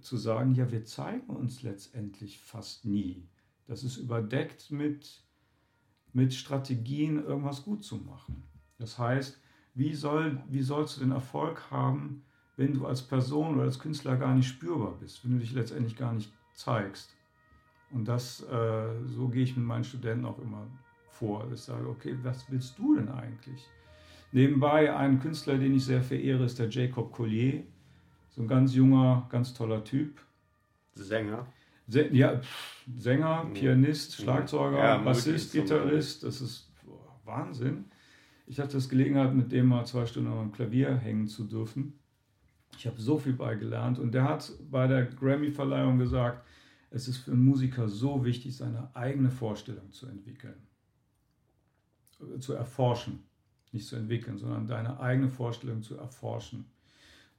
zu 0.00 0.16
sagen, 0.16 0.54
ja, 0.54 0.70
wir 0.70 0.84
zeigen 0.84 1.28
uns 1.34 1.62
letztendlich 1.62 2.40
fast 2.40 2.84
nie. 2.84 3.28
Das 3.66 3.84
ist 3.84 3.96
überdeckt 3.96 4.70
mit 4.70 5.24
mit 6.14 6.32
Strategien 6.32 7.22
irgendwas 7.22 7.64
gut 7.64 7.84
zu 7.84 7.96
machen. 7.96 8.44
Das 8.78 8.98
heißt, 8.98 9.38
wie, 9.74 9.94
soll, 9.94 10.40
wie 10.48 10.62
sollst 10.62 10.96
du 10.96 11.00
den 11.00 11.10
Erfolg 11.10 11.70
haben, 11.70 12.24
wenn 12.56 12.72
du 12.72 12.86
als 12.86 13.02
Person 13.02 13.54
oder 13.54 13.64
als 13.64 13.80
Künstler 13.80 14.16
gar 14.16 14.34
nicht 14.34 14.46
spürbar 14.46 14.92
bist, 15.00 15.24
wenn 15.24 15.32
du 15.32 15.38
dich 15.38 15.52
letztendlich 15.52 15.96
gar 15.96 16.12
nicht 16.12 16.32
zeigst? 16.54 17.12
Und 17.94 18.06
das, 18.06 18.42
äh, 18.42 19.06
so 19.06 19.28
gehe 19.28 19.44
ich 19.44 19.56
mit 19.56 19.64
meinen 19.64 19.84
Studenten 19.84 20.24
auch 20.24 20.38
immer 20.40 20.66
vor. 21.10 21.46
Ich 21.52 21.60
sage, 21.60 21.88
okay, 21.88 22.16
was 22.22 22.44
willst 22.50 22.76
du 22.76 22.96
denn 22.96 23.08
eigentlich? 23.08 23.68
Nebenbei 24.32 24.94
ein 24.94 25.20
Künstler, 25.20 25.56
den 25.56 25.74
ich 25.76 25.84
sehr 25.84 26.02
verehre, 26.02 26.44
ist 26.44 26.58
der 26.58 26.68
Jacob 26.68 27.12
Collier. 27.12 27.62
So 28.30 28.42
ein 28.42 28.48
ganz 28.48 28.74
junger, 28.74 29.28
ganz 29.30 29.54
toller 29.54 29.84
Typ. 29.84 30.20
Sänger. 30.94 31.46
Ja, 31.86 32.40
Sänger, 32.96 33.46
Pianist, 33.54 34.16
Schlagzeuger, 34.16 34.78
ja, 34.78 34.98
Bassist, 34.98 35.52
Gitarrist. 35.52 36.24
Das 36.24 36.40
ist 36.40 36.72
Wahnsinn. 37.24 37.84
Ich 38.46 38.58
hatte 38.58 38.74
das 38.74 38.88
Gelegenheit, 38.88 39.34
mit 39.34 39.52
dem 39.52 39.66
mal 39.66 39.86
zwei 39.86 40.04
Stunden 40.06 40.32
am 40.32 40.50
Klavier 40.50 40.96
hängen 40.96 41.28
zu 41.28 41.44
dürfen. 41.44 41.98
Ich 42.76 42.86
habe 42.86 43.00
so 43.00 43.18
viel 43.18 43.34
beigelernt 43.34 44.00
und 44.00 44.12
der 44.12 44.24
hat 44.24 44.50
bei 44.68 44.88
der 44.88 45.04
Grammy-Verleihung 45.04 45.98
gesagt, 45.98 46.44
es 46.94 47.08
ist 47.08 47.18
für 47.18 47.34
Musiker 47.34 47.88
so 47.88 48.24
wichtig, 48.24 48.56
seine 48.56 48.94
eigene 48.94 49.30
Vorstellung 49.30 49.90
zu 49.92 50.06
entwickeln, 50.06 50.66
zu 52.38 52.52
erforschen 52.52 53.24
nicht 53.74 53.86
zu 53.86 53.96
entwickeln, 53.96 54.38
sondern 54.38 54.66
deine 54.66 55.00
eigene 55.00 55.28
Vorstellung 55.28 55.82
zu 55.82 55.96
erforschen. 55.96 56.64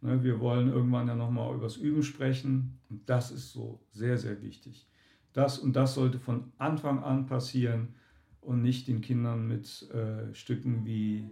Ne, 0.01 0.23
wir 0.23 0.39
wollen 0.39 0.67
irgendwann 0.67 1.07
ja 1.07 1.15
nochmal 1.15 1.55
über 1.55 1.63
das 1.63 1.77
Üben 1.77 2.03
sprechen 2.03 2.77
und 2.89 3.09
das 3.09 3.31
ist 3.31 3.53
so 3.53 3.79
sehr, 3.91 4.17
sehr 4.17 4.41
wichtig. 4.43 4.85
Das 5.33 5.57
und 5.57 5.75
das 5.75 5.95
sollte 5.95 6.19
von 6.19 6.51
Anfang 6.57 7.03
an 7.03 7.25
passieren 7.25 7.95
und 8.41 8.61
nicht 8.61 8.87
den 8.87 9.01
Kindern 9.01 9.47
mit 9.47 9.89
äh, 9.91 10.33
Stücken 10.35 10.85
wie 10.85 11.29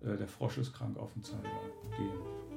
äh, 0.00 0.16
Der 0.16 0.28
Frosch 0.28 0.58
ist 0.58 0.72
krank 0.72 0.96
auf 0.96 1.12
den 1.12 1.22
Zeiger 1.22 1.48
gehen. 1.96 2.47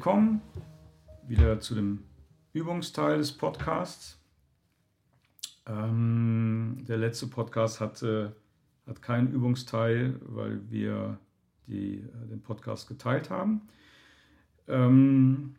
So, 0.00 0.06
wir 0.06 0.12
kommen 0.12 0.40
wieder 1.28 1.60
zu 1.60 1.74
dem 1.74 2.04
Übungsteil 2.54 3.18
des 3.18 3.32
Podcasts. 3.32 4.18
Ähm, 5.66 6.84
der 6.88 6.96
letzte 6.96 7.26
Podcast 7.26 7.80
hatte, 7.80 8.34
hat 8.86 9.02
keinen 9.02 9.30
Übungsteil, 9.30 10.18
weil 10.22 10.70
wir 10.70 11.18
die, 11.66 11.98
äh, 11.98 12.28
den 12.30 12.40
Podcast 12.40 12.88
geteilt 12.88 13.28
haben. 13.28 13.68
Ähm, 14.68 15.56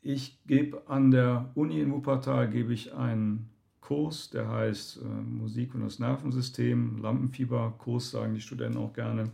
ich 0.00 0.42
gebe 0.46 0.88
an 0.88 1.10
der 1.10 1.50
Uni 1.54 1.80
in 1.80 1.92
Wuppertal 1.92 2.48
gebe 2.48 2.72
ich 2.72 2.94
einen 2.94 3.50
Kurs, 3.82 4.30
der 4.30 4.48
heißt 4.48 5.02
äh, 5.02 5.04
Musik 5.04 5.74
und 5.74 5.82
das 5.82 5.98
Nervensystem, 5.98 6.96
Lampenfieber-Kurs 7.02 8.10
sagen 8.10 8.34
die 8.34 8.40
Studenten 8.40 8.78
auch 8.78 8.94
gerne. 8.94 9.32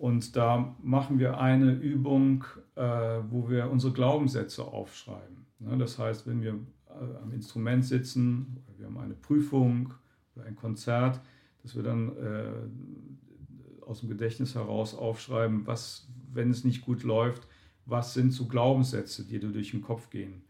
Und 0.00 0.34
da 0.34 0.74
machen 0.82 1.18
wir 1.18 1.40
eine 1.40 1.74
Übung, 1.74 2.44
äh, 2.74 2.80
wo 3.28 3.50
wir 3.50 3.70
unsere 3.70 3.92
Glaubenssätze 3.92 4.64
aufschreiben. 4.64 5.44
Ne, 5.58 5.76
das 5.76 5.98
heißt, 5.98 6.26
wenn 6.26 6.40
wir 6.40 6.54
äh, 6.88 7.22
am 7.22 7.32
Instrument 7.34 7.84
sitzen, 7.84 8.64
wir 8.78 8.86
haben 8.86 8.96
eine 8.96 9.12
Prüfung 9.12 9.92
oder 10.34 10.46
ein 10.46 10.56
Konzert, 10.56 11.20
dass 11.62 11.76
wir 11.76 11.82
dann 11.82 12.16
äh, 12.16 13.84
aus 13.84 14.00
dem 14.00 14.08
Gedächtnis 14.08 14.54
heraus 14.54 14.94
aufschreiben, 14.94 15.66
was, 15.66 16.08
wenn 16.32 16.50
es 16.50 16.64
nicht 16.64 16.80
gut 16.80 17.02
läuft, 17.02 17.46
was 17.84 18.14
sind 18.14 18.32
so 18.32 18.46
Glaubenssätze, 18.46 19.26
die 19.26 19.38
dir 19.38 19.52
durch 19.52 19.72
den 19.72 19.82
Kopf 19.82 20.08
gehen. 20.08 20.44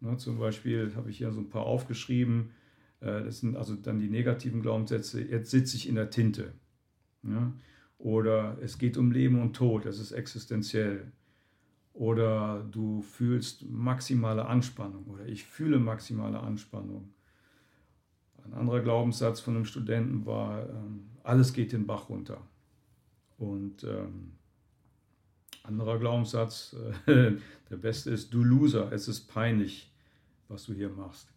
Ne, 0.00 0.16
zum 0.16 0.40
Beispiel 0.40 0.92
habe 0.96 1.10
ich 1.10 1.18
hier 1.18 1.30
so 1.30 1.38
ein 1.38 1.48
paar 1.48 1.64
aufgeschrieben. 1.64 2.50
das 2.98 3.38
sind 3.38 3.56
also 3.56 3.76
dann 3.76 4.00
die 4.00 4.10
negativen 4.10 4.62
Glaubenssätze. 4.62 5.22
Jetzt 5.22 5.52
sitze 5.52 5.76
ich 5.76 5.88
in 5.88 5.94
der 5.94 6.10
Tinte. 6.10 6.54
Ja? 7.22 7.52
Oder 7.98 8.58
es 8.60 8.78
geht 8.78 8.96
um 8.96 9.10
Leben 9.10 9.40
und 9.40 9.54
Tod, 9.54 9.86
es 9.86 9.98
ist 9.98 10.12
existenziell. 10.12 11.12
Oder 11.92 12.66
du 12.70 13.00
fühlst 13.00 13.64
maximale 13.70 14.44
Anspannung 14.46 15.06
oder 15.06 15.26
ich 15.26 15.44
fühle 15.44 15.78
maximale 15.78 16.38
Anspannung. 16.40 17.14
Ein 18.44 18.52
anderer 18.52 18.80
Glaubenssatz 18.80 19.40
von 19.40 19.56
einem 19.56 19.64
Studenten 19.64 20.26
war, 20.26 20.68
ähm, 20.68 21.08
alles 21.24 21.52
geht 21.52 21.72
den 21.72 21.86
Bach 21.86 22.10
runter. 22.10 22.42
Und 23.38 23.82
ähm, 23.84 24.32
anderer 25.62 25.98
Glaubenssatz, 25.98 26.76
äh, 27.06 27.32
der 27.70 27.76
beste 27.76 28.10
ist, 28.10 28.32
du 28.32 28.44
Loser, 28.44 28.92
es 28.92 29.08
ist 29.08 29.26
peinlich, 29.26 29.90
was 30.48 30.66
du 30.66 30.74
hier 30.74 30.90
machst. 30.90 31.32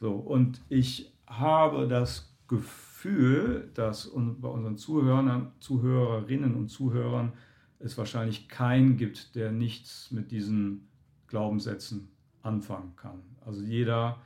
So, 0.00 0.12
und 0.12 0.62
ich 0.70 1.12
habe 1.26 1.86
das 1.86 2.34
Gefühl, 2.48 2.87
Gefühl, 3.00 3.70
dass 3.74 4.10
bei 4.12 4.48
unseren 4.48 4.76
Zuhörern, 4.76 5.52
Zuhörerinnen 5.60 6.56
und 6.56 6.68
Zuhörern 6.68 7.32
es 7.78 7.96
wahrscheinlich 7.96 8.48
keinen 8.48 8.96
gibt, 8.96 9.36
der 9.36 9.52
nichts 9.52 10.10
mit 10.10 10.32
diesen 10.32 10.88
Glaubenssätzen 11.28 12.08
anfangen 12.42 12.96
kann. 12.96 13.22
Also 13.46 13.62
jeder, 13.62 14.18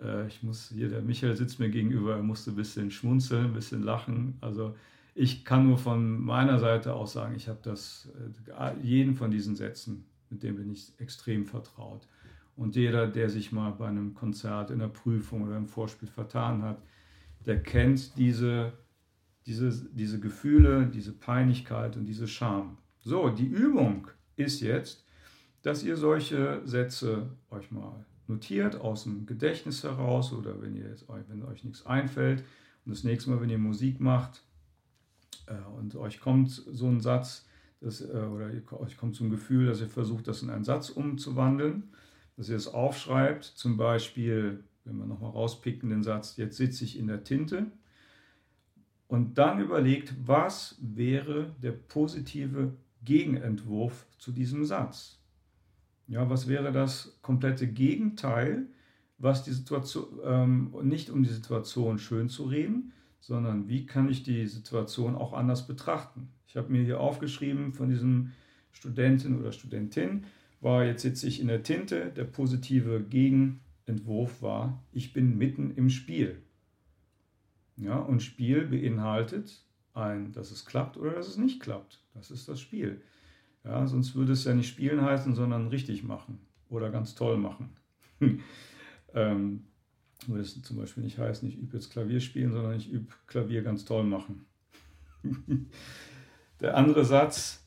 äh, 0.00 0.26
ich 0.26 0.42
muss, 0.42 0.70
hier 0.70 0.88
der 0.88 1.02
Michael 1.02 1.36
sitzt 1.36 1.60
mir 1.60 1.68
gegenüber, 1.68 2.16
er 2.16 2.22
musste 2.24 2.50
ein 2.50 2.56
bisschen 2.56 2.90
schmunzeln, 2.90 3.44
ein 3.44 3.54
bisschen 3.54 3.84
lachen. 3.84 4.38
Also 4.40 4.74
ich 5.14 5.44
kann 5.44 5.68
nur 5.68 5.78
von 5.78 6.20
meiner 6.20 6.58
Seite 6.58 6.94
aus 6.94 7.12
sagen, 7.12 7.36
ich 7.36 7.46
habe 7.46 7.60
das, 7.62 8.08
äh, 8.58 8.74
jeden 8.82 9.14
von 9.14 9.30
diesen 9.30 9.54
Sätzen, 9.54 10.04
mit 10.30 10.42
dem 10.42 10.56
bin 10.56 10.72
ich 10.72 10.92
extrem 10.98 11.46
vertraut. 11.46 12.08
Und 12.56 12.74
jeder, 12.74 13.06
der 13.06 13.30
sich 13.30 13.52
mal 13.52 13.70
bei 13.70 13.86
einem 13.86 14.14
Konzert, 14.14 14.72
in 14.72 14.80
der 14.80 14.88
Prüfung 14.88 15.44
oder 15.44 15.56
im 15.56 15.68
Vorspiel 15.68 16.08
vertan 16.08 16.62
hat, 16.62 16.82
der 17.46 17.62
kennt 17.62 18.16
diese, 18.18 18.72
diese, 19.46 19.88
diese 19.92 20.20
Gefühle, 20.20 20.86
diese 20.86 21.12
Peinlichkeit 21.12 21.96
und 21.96 22.06
diese 22.06 22.28
Scham. 22.28 22.78
So, 22.98 23.28
die 23.30 23.46
Übung 23.46 24.08
ist 24.34 24.60
jetzt, 24.60 25.04
dass 25.62 25.82
ihr 25.82 25.96
solche 25.96 26.60
Sätze 26.64 27.30
euch 27.50 27.70
mal 27.70 28.04
notiert 28.26 28.80
aus 28.80 29.04
dem 29.04 29.26
Gedächtnis 29.26 29.84
heraus 29.84 30.32
oder 30.32 30.60
wenn, 30.60 30.74
ihr 30.74 30.88
jetzt, 30.88 31.06
wenn 31.28 31.44
euch 31.44 31.64
nichts 31.64 31.86
einfällt 31.86 32.44
und 32.84 32.92
das 32.92 33.04
nächste 33.04 33.30
Mal, 33.30 33.40
wenn 33.40 33.50
ihr 33.50 33.58
Musik 33.58 34.00
macht 34.00 34.42
äh, 35.46 35.54
und 35.76 35.94
euch 35.94 36.20
kommt 36.20 36.50
so 36.50 36.88
ein 36.88 37.00
Satz 37.00 37.46
das, 37.80 38.00
äh, 38.00 38.06
oder 38.06 38.50
euch 38.80 38.96
kommt 38.96 39.20
ein 39.20 39.30
Gefühl, 39.30 39.66
dass 39.66 39.80
ihr 39.80 39.88
versucht, 39.88 40.26
das 40.26 40.42
in 40.42 40.50
einen 40.50 40.64
Satz 40.64 40.90
umzuwandeln, 40.90 41.92
dass 42.36 42.48
ihr 42.48 42.56
es 42.56 42.68
aufschreibt, 42.68 43.44
zum 43.44 43.76
Beispiel 43.76 44.64
wenn 44.86 44.96
wir 44.96 45.06
nochmal 45.06 45.30
rauspicken, 45.30 45.90
den 45.90 46.02
Satz, 46.02 46.36
jetzt 46.36 46.56
sitze 46.56 46.84
ich 46.84 46.98
in 46.98 47.06
der 47.06 47.24
Tinte, 47.24 47.66
und 49.08 49.38
dann 49.38 49.60
überlegt, 49.60 50.14
was 50.24 50.76
wäre 50.80 51.54
der 51.62 51.72
positive 51.72 52.72
Gegenentwurf 53.04 54.06
zu 54.18 54.32
diesem 54.32 54.64
Satz? 54.64 55.20
Ja, 56.08 56.28
was 56.28 56.48
wäre 56.48 56.72
das 56.72 57.18
komplette 57.22 57.68
Gegenteil, 57.68 58.66
was 59.18 59.44
die 59.44 59.52
Situation, 59.52 60.20
ähm, 60.24 60.74
nicht 60.82 61.10
um 61.10 61.22
die 61.22 61.30
Situation 61.30 61.98
schön 61.98 62.28
zu 62.28 62.44
reden, 62.44 62.92
sondern 63.20 63.68
wie 63.68 63.86
kann 63.86 64.08
ich 64.08 64.22
die 64.22 64.46
Situation 64.46 65.14
auch 65.14 65.32
anders 65.32 65.66
betrachten? 65.66 66.28
Ich 66.46 66.56
habe 66.56 66.70
mir 66.70 66.82
hier 66.82 67.00
aufgeschrieben 67.00 67.72
von 67.72 67.88
diesem 67.88 68.32
Studentin 68.72 69.38
oder 69.38 69.52
Studentin, 69.52 70.24
war 70.60 70.84
jetzt 70.84 71.02
sitze 71.02 71.26
ich 71.26 71.40
in 71.40 71.48
der 71.48 71.62
Tinte, 71.62 72.12
der 72.16 72.24
positive 72.24 73.02
Gegenentwurf 73.02 73.65
Entwurf 73.86 74.42
war, 74.42 74.82
ich 74.92 75.12
bin 75.12 75.38
mitten 75.38 75.72
im 75.72 75.90
Spiel. 75.90 76.42
Ja, 77.76 77.96
und 77.98 78.22
Spiel 78.22 78.66
beinhaltet 78.66 79.62
ein, 79.94 80.32
dass 80.32 80.50
es 80.50 80.66
klappt 80.66 80.96
oder 80.96 81.12
dass 81.12 81.28
es 81.28 81.36
nicht 81.36 81.60
klappt. 81.60 82.00
Das 82.14 82.30
ist 82.30 82.48
das 82.48 82.60
Spiel. 82.60 83.00
Ja, 83.64 83.86
sonst 83.86 84.14
würde 84.14 84.32
es 84.32 84.44
ja 84.44 84.54
nicht 84.54 84.68
spielen 84.68 85.02
heißen, 85.02 85.34
sondern 85.34 85.68
richtig 85.68 86.04
machen 86.04 86.38
oder 86.68 86.90
ganz 86.90 87.14
toll 87.14 87.36
machen. 87.36 87.70
ähm, 89.14 89.64
würde 90.26 90.42
es 90.42 90.60
zum 90.62 90.76
Beispiel 90.76 91.02
nicht 91.02 91.18
heißen, 91.18 91.48
ich 91.48 91.56
übe 91.56 91.76
jetzt 91.76 91.90
Klavier 91.90 92.20
spielen, 92.20 92.52
sondern 92.52 92.76
ich 92.76 92.90
übe 92.90 93.12
Klavier 93.26 93.62
ganz 93.62 93.84
toll 93.84 94.04
machen. 94.04 94.46
Der 96.60 96.76
andere 96.76 97.04
Satz, 97.04 97.64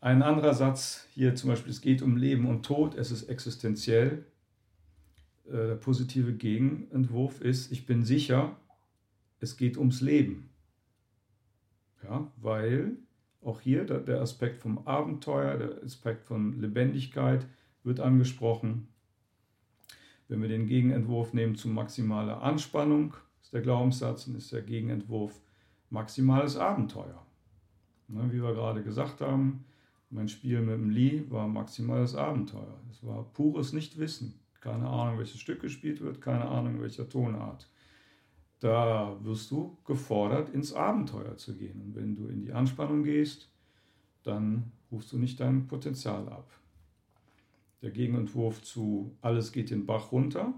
ein 0.00 0.22
anderer 0.22 0.54
Satz 0.54 1.06
hier 1.12 1.34
zum 1.34 1.50
Beispiel, 1.50 1.72
es 1.72 1.80
geht 1.80 2.00
um 2.00 2.16
Leben 2.16 2.46
und 2.46 2.64
Tod, 2.64 2.94
es 2.94 3.10
ist 3.10 3.24
existenziell. 3.24 4.24
Äh, 5.50 5.66
der 5.66 5.74
positive 5.74 6.32
Gegenentwurf 6.32 7.40
ist, 7.40 7.72
ich 7.72 7.86
bin 7.86 8.04
sicher, 8.04 8.56
es 9.40 9.56
geht 9.56 9.76
ums 9.76 10.00
Leben. 10.00 10.50
Ja, 12.04 12.30
weil 12.36 12.96
auch 13.42 13.60
hier 13.60 13.84
der 13.84 14.20
Aspekt 14.20 14.58
vom 14.58 14.86
Abenteuer, 14.86 15.56
der 15.56 15.82
Aspekt 15.82 16.24
von 16.24 16.60
Lebendigkeit 16.60 17.46
wird 17.82 18.00
angesprochen. 18.00 18.88
Wenn 20.28 20.42
wir 20.42 20.48
den 20.48 20.66
Gegenentwurf 20.66 21.32
nehmen 21.32 21.56
zu 21.56 21.68
maximaler 21.68 22.42
Anspannung, 22.42 23.14
ist 23.42 23.52
der 23.52 23.62
Glaubenssatz 23.62 24.26
und 24.26 24.36
ist 24.36 24.52
der 24.52 24.62
Gegenentwurf 24.62 25.40
maximales 25.88 26.56
Abenteuer. 26.56 27.26
Ne, 28.08 28.28
wie 28.30 28.42
wir 28.42 28.54
gerade 28.54 28.82
gesagt 28.82 29.20
haben, 29.20 29.64
mein 30.10 30.28
Spiel 30.28 30.60
mit 30.60 30.74
dem 30.74 30.90
Lee 30.90 31.24
war 31.28 31.48
maximales 31.48 32.14
Abenteuer. 32.14 32.80
Es 32.90 33.04
war 33.04 33.24
pures 33.32 33.72
Nichtwissen. 33.72 34.34
Keine 34.60 34.88
Ahnung, 34.88 35.18
welches 35.18 35.40
Stück 35.40 35.60
gespielt 35.60 36.00
wird, 36.00 36.20
keine 36.20 36.46
Ahnung, 36.46 36.80
welcher 36.80 37.08
Tonart. 37.08 37.68
Da 38.60 39.16
wirst 39.22 39.50
du 39.50 39.78
gefordert, 39.86 40.50
ins 40.50 40.74
Abenteuer 40.74 41.36
zu 41.36 41.56
gehen. 41.56 41.80
Und 41.80 41.96
wenn 41.96 42.14
du 42.14 42.26
in 42.28 42.42
die 42.42 42.52
Anspannung 42.52 43.02
gehst, 43.02 43.50
dann 44.22 44.72
rufst 44.92 45.12
du 45.12 45.18
nicht 45.18 45.40
dein 45.40 45.66
Potenzial 45.66 46.28
ab. 46.28 46.50
Der 47.80 47.90
Gegenentwurf 47.90 48.62
zu 48.62 49.16
alles 49.22 49.52
geht 49.52 49.70
den 49.70 49.86
Bach 49.86 50.12
runter. 50.12 50.52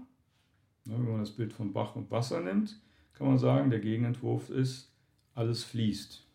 Ne, 0.85 0.95
wenn 0.97 1.11
man 1.11 1.19
das 1.21 1.31
Bild 1.31 1.53
von 1.53 1.71
Bach 1.71 1.95
und 1.95 2.11
Wasser 2.11 2.41
nimmt, 2.41 2.81
kann 3.13 3.27
man 3.27 3.37
sagen, 3.37 3.69
der 3.69 3.79
Gegenentwurf 3.79 4.49
ist 4.49 4.91
alles 5.33 5.63
fließt. 5.63 6.27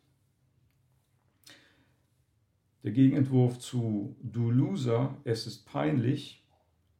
Der 2.84 2.92
Gegenentwurf 2.92 3.58
zu 3.58 4.16
Du 4.22 4.50
Loser, 4.50 5.16
es 5.24 5.46
ist 5.46 5.66
peinlich, 5.66 6.42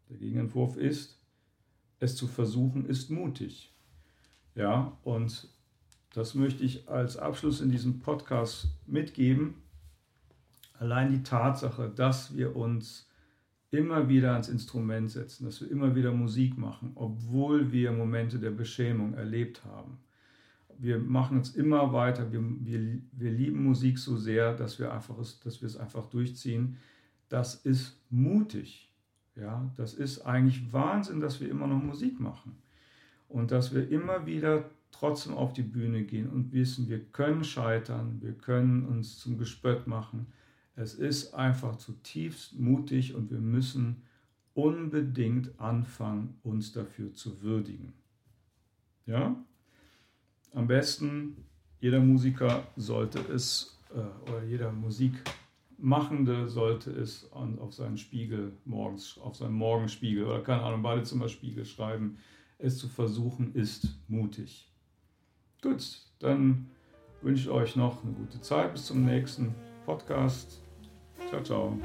der 0.09 0.16
Gegenentwurf 0.16 0.77
ist, 0.77 1.18
es 2.01 2.16
zu 2.16 2.27
versuchen 2.27 2.87
ist 2.87 3.11
mutig. 3.11 3.73
Ja, 4.55 4.97
und 5.03 5.49
das 6.12 6.35
möchte 6.35 6.64
ich 6.64 6.88
als 6.88 7.16
Abschluss 7.16 7.61
in 7.61 7.71
diesem 7.71 8.01
Podcast 8.01 8.68
mitgeben. 8.87 9.55
Allein 10.79 11.11
die 11.11 11.23
Tatsache, 11.23 11.90
dass 11.94 12.37
wir 12.37 12.57
uns 12.57 13.09
immer 13.71 14.09
wieder 14.09 14.33
ans 14.33 14.49
Instrument 14.49 15.11
setzen, 15.11 15.44
dass 15.44 15.61
wir 15.61 15.71
immer 15.71 15.94
wieder 15.94 16.12
Musik 16.12 16.57
machen, 16.57 16.92
obwohl 16.94 17.71
wir 17.71 17.92
Momente 17.92 18.38
der 18.38 18.51
Beschämung 18.51 19.14
erlebt 19.14 19.64
haben. 19.64 19.99
Wir 20.79 20.99
machen 20.99 21.40
es 21.40 21.55
immer 21.55 21.92
weiter, 21.92 22.33
wir, 22.33 22.40
wir, 22.40 23.01
wir 23.12 23.31
lieben 23.31 23.64
Musik 23.64 23.99
so 23.99 24.16
sehr, 24.16 24.55
dass 24.55 24.79
wir, 24.79 24.92
einfach 24.92 25.18
es, 25.18 25.40
dass 25.40 25.61
wir 25.61 25.66
es 25.66 25.77
einfach 25.77 26.07
durchziehen. 26.07 26.79
Das 27.29 27.57
ist 27.57 28.01
mutig. 28.09 28.88
Ja, 29.40 29.70
das 29.77 29.94
ist 29.94 30.22
eigentlich 30.22 30.72
Wahnsinn, 30.72 31.20
dass 31.20 31.40
wir 31.40 31.48
immer 31.48 31.68
noch 31.68 31.83
Musik 31.83 32.18
machen 32.18 32.57
und 33.29 33.53
dass 33.53 33.72
wir 33.72 33.88
immer 33.88 34.27
wieder 34.27 34.68
trotzdem 34.90 35.35
auf 35.35 35.53
die 35.53 35.62
Bühne 35.62 36.03
gehen 36.03 36.29
und 36.29 36.53
wissen, 36.53 36.88
wir 36.88 36.98
können 36.98 37.44
scheitern, 37.44 38.18
wir 38.20 38.33
können 38.33 38.85
uns 38.85 39.18
zum 39.18 39.38
Gespött 39.38 39.87
machen. 39.87 40.27
Es 40.74 40.94
ist 40.94 41.35
einfach 41.35 41.77
zutiefst 41.77 42.59
mutig 42.59 43.14
und 43.14 43.31
wir 43.31 43.38
müssen 43.38 44.03
unbedingt 44.55 45.61
anfangen, 45.61 46.38
uns 46.42 46.72
dafür 46.72 47.14
zu 47.14 47.42
würdigen. 47.42 47.92
Ja? 49.07 49.37
Am 50.53 50.66
besten, 50.66 51.37
jeder 51.81 52.01
Musiker 52.01 52.66
sollte 52.77 53.20
es, 53.33 53.79
äh, 53.94 54.31
oder 54.31 54.42
jeder 54.42 54.72
Musikmachende 55.79 56.49
sollte 56.49 56.91
es 56.91 57.31
auf 57.33 57.73
seinen 57.73 57.97
Spiegel 57.97 58.53
morgens, 58.64 59.17
auf 59.19 59.37
seinen 59.37 59.55
Morgenspiegel 59.55 60.25
oder 60.25 60.41
keine 60.41 60.62
Ahnung, 60.62 60.83
Badezimmerspiegel 60.83 61.64
schreiben 61.64 62.19
es 62.59 62.79
zu 62.79 62.88
versuchen, 62.88 63.55
ist 63.55 63.87
mutig. 64.09 64.69
Gut, 65.62 66.03
dann 66.19 66.67
wünsche 67.23 67.43
ich 67.43 67.51
euch 67.51 67.77
noch 67.77 68.03
eine 68.03 68.12
gute 68.12 68.41
Zeit. 68.41 68.73
Bis 68.73 68.87
zum 68.87 69.05
nächsten 69.05 69.55
Podcast. 69.87 70.61
Ciao, 71.29 71.43
ciao. 71.43 71.79